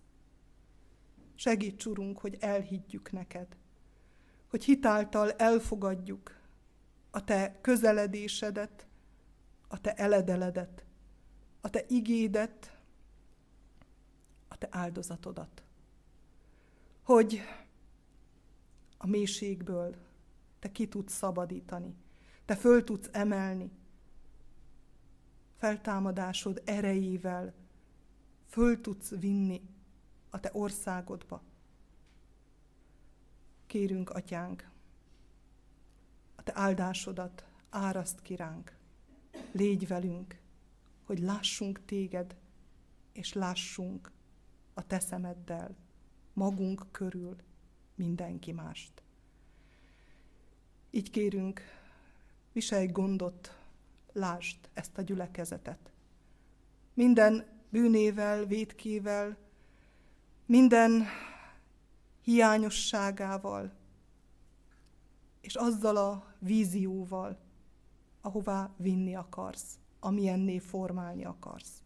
Segíts, 1.34 1.86
Urunk, 1.86 2.18
hogy 2.18 2.36
elhiggyük 2.40 3.12
neked, 3.12 3.56
hogy 4.50 4.64
hitáltal 4.64 5.32
elfogadjuk 5.32 6.40
a 7.10 7.24
Te 7.24 7.58
közeledésedet, 7.60 8.86
a 9.68 9.80
Te 9.80 9.94
eledeledet, 9.94 10.84
a 11.60 11.70
Te 11.70 11.84
igédet, 11.88 12.78
a 14.48 14.56
Te 14.56 14.68
áldozatodat. 14.70 15.62
Hogy 17.02 17.40
a 19.02 19.06
mélységből 19.06 19.96
Te 20.58 20.72
ki 20.72 20.88
tudsz 20.88 21.12
szabadítani, 21.12 21.94
Te 22.44 22.56
föl 22.56 22.84
tudsz 22.84 23.08
emelni, 23.12 23.70
feltámadásod 25.56 26.62
erejével 26.64 27.54
föl 28.46 28.80
tudsz 28.80 29.10
vinni 29.10 29.62
a 30.30 30.40
te 30.40 30.50
országodba. 30.52 31.42
Kérünk, 33.66 34.10
atyánk, 34.10 34.70
a 36.34 36.42
te 36.42 36.52
áldásodat 36.54 37.44
áraszt 37.70 38.22
ki 38.22 38.36
ránk. 38.36 38.76
Légy 39.52 39.86
velünk, 39.86 40.40
hogy 41.04 41.18
lássunk 41.18 41.84
téged, 41.84 42.36
és 43.12 43.32
lássunk 43.32 44.12
a 44.74 44.86
te 44.86 45.00
szemeddel, 45.00 45.76
magunk 46.32 46.86
körül 46.90 47.36
mindenki 48.00 48.52
mást. 48.52 49.02
Így 50.90 51.10
kérünk, 51.10 51.60
viselj 52.52 52.86
gondot, 52.86 53.58
lásd 54.12 54.56
ezt 54.72 54.98
a 54.98 55.02
gyülekezetet. 55.02 55.92
Minden 56.94 57.46
bűnével, 57.70 58.44
védkével, 58.44 59.36
minden 60.46 61.06
hiányosságával, 62.22 63.72
és 65.40 65.54
azzal 65.54 65.96
a 65.96 66.34
vízióval, 66.38 67.38
ahová 68.20 68.74
vinni 68.76 69.14
akarsz, 69.14 69.78
amilyenné 70.00 70.58
formálni 70.58 71.24
akarsz. 71.24 71.82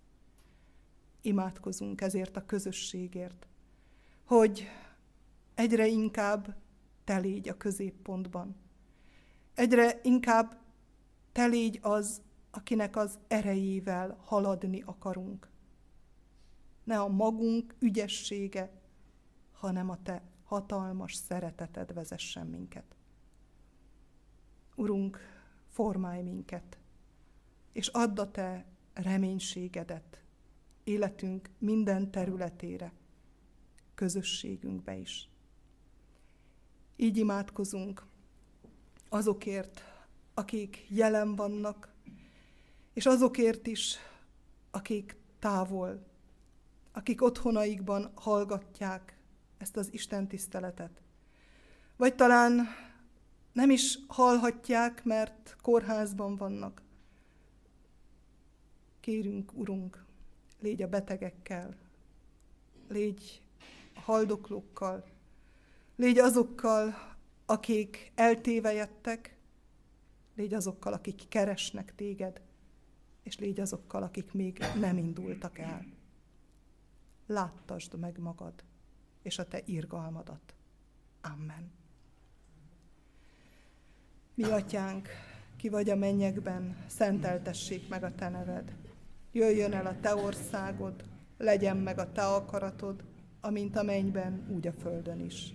Imádkozunk 1.21 2.01
ezért 2.01 2.37
a 2.37 2.47
közösségért, 2.47 3.47
hogy 4.25 4.69
egyre 5.55 5.87
inkább 5.87 6.57
te 7.05 7.19
légy 7.19 7.49
a 7.49 7.57
középpontban. 7.57 8.57
Egyre 9.55 10.01
inkább 10.03 10.61
te 11.33 11.47
légy 11.47 11.79
az, 11.83 12.23
akinek 12.51 12.97
az 12.97 13.19
erejével 13.29 14.19
haladni 14.25 14.83
akarunk. 14.87 15.49
Ne 16.85 17.01
a 17.01 17.09
magunk 17.09 17.75
ügyessége, 17.79 18.73
hanem 19.53 19.91
a 19.91 20.03
te 20.03 20.23
hatalmas 20.45 21.15
szereteted 21.15 21.95
vezessen 21.95 22.47
minket. 22.47 22.97
Urunk, 24.75 25.19
formálj 25.69 26.23
minket, 26.23 26.79
és 27.73 27.89
add 27.89 28.21
a 28.21 28.31
te 28.31 28.67
reménységedet 28.93 30.23
életünk 30.85 31.51
minden 31.59 32.11
területére, 32.11 32.93
közösségünkbe 33.95 34.97
is. 34.97 35.29
Így 36.97 37.17
imádkozunk 37.17 38.07
azokért, 39.09 39.85
akik 40.35 40.87
jelen 40.89 41.37
vannak, 41.37 41.93
és 42.93 43.07
azokért 43.07 43.67
is, 43.67 43.97
akik 44.71 45.17
távol, 45.39 46.07
akik 46.93 47.23
otthonaikban 47.23 48.13
hallgatják 48.15 49.19
ezt 49.59 49.77
az 49.77 49.93
Isten 49.93 50.29
tiszteletet. 50.29 51.03
Vagy 51.97 52.15
talán 52.15 52.67
nem 53.53 53.71
is 53.71 53.99
hallhatják, 54.07 55.05
mert 55.05 55.57
kórházban 55.63 56.37
vannak. 56.37 56.83
Kérünk, 59.01 59.53
Urunk, 59.55 60.05
légy 60.61 60.83
a 60.83 60.89
betegekkel, 60.89 61.77
légy 62.89 63.43
a 63.95 64.01
haldoklókkal, 64.01 65.05
Légy 65.97 66.19
azokkal, 66.19 66.95
akik 67.47 68.13
eltévejettek, 68.15 69.37
légy 70.35 70.55
azokkal, 70.55 70.93
akik 70.93 71.29
keresnek 71.29 71.95
téged, 71.95 72.41
és 73.23 73.39
légy 73.39 73.61
azokkal, 73.61 74.03
akik 74.03 74.33
még 74.33 74.59
nem 74.81 74.99
indultak 74.99 75.59
el. 75.59 75.87
Láttasd 77.27 77.99
meg 77.99 78.19
magad, 78.19 78.55
és 79.23 79.39
a 79.39 79.49
te 79.49 79.61
irgalmadat. 79.65 80.55
Amen. 81.21 81.73
Mi 84.35 84.43
atyánk, 84.43 85.09
ki 85.57 85.69
vagy 85.69 85.91
a 85.91 85.97
mennyekben, 85.97 86.85
szenteltessék 86.87 87.89
meg 87.89 88.03
a 88.03 88.15
te 88.15 88.29
neved. 88.29 88.77
Jöjjön 89.33 89.73
el 89.73 89.87
a 89.87 90.01
te 90.01 90.15
országod, 90.15 91.05
legyen 91.39 91.77
meg 91.77 91.99
a 91.99 92.13
te 92.13 92.27
akaratod, 92.27 93.05
amint 93.41 93.77
a 93.77 93.83
mennyben, 93.83 94.47
úgy 94.51 94.67
a 94.67 94.73
földön 94.73 95.21
is. 95.21 95.55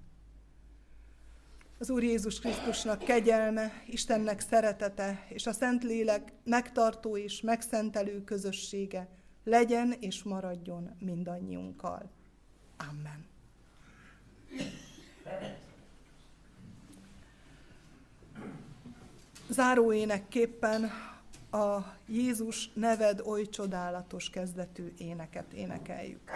Az 1.81 1.89
Úr 1.89 2.03
Jézus 2.03 2.39
Krisztusnak 2.39 2.99
kegyelme, 2.99 3.83
Istennek 3.85 4.39
szeretete 4.39 5.25
és 5.29 5.47
a 5.47 5.51
Szentlélek 5.51 6.33
megtartó 6.43 7.17
és 7.17 7.41
megszentelő 7.41 8.23
közössége 8.23 9.07
legyen 9.43 9.95
és 9.99 10.23
maradjon 10.23 10.95
mindannyiunkkal. 10.99 12.11
Amen. 12.89 13.25
Záróénekképpen 19.49 20.91
a 21.51 21.77
Jézus 22.05 22.69
neved 22.73 23.19
oly 23.19 23.49
csodálatos 23.49 24.29
kezdetű 24.29 24.93
éneket 24.97 25.53
énekeljük. 25.53 26.31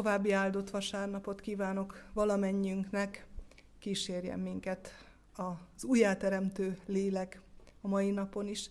További 0.00 0.32
áldott 0.32 0.70
vasárnapot 0.70 1.40
kívánok 1.40 2.04
valamennyünknek, 2.12 3.26
kísérjen 3.78 4.38
minket 4.38 4.90
az 5.32 5.84
újjáteremtő 5.84 6.78
lélek 6.86 7.40
a 7.80 7.88
mai 7.88 8.10
napon 8.10 8.46
is, 8.46 8.70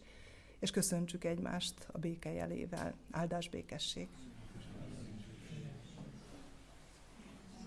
és 0.59 0.71
köszöntsük 0.71 1.23
egymást 1.23 1.87
a 1.91 1.97
béke 1.97 2.31
jelével. 2.31 2.93
Áldás 3.11 3.49
békesség! 3.49 4.07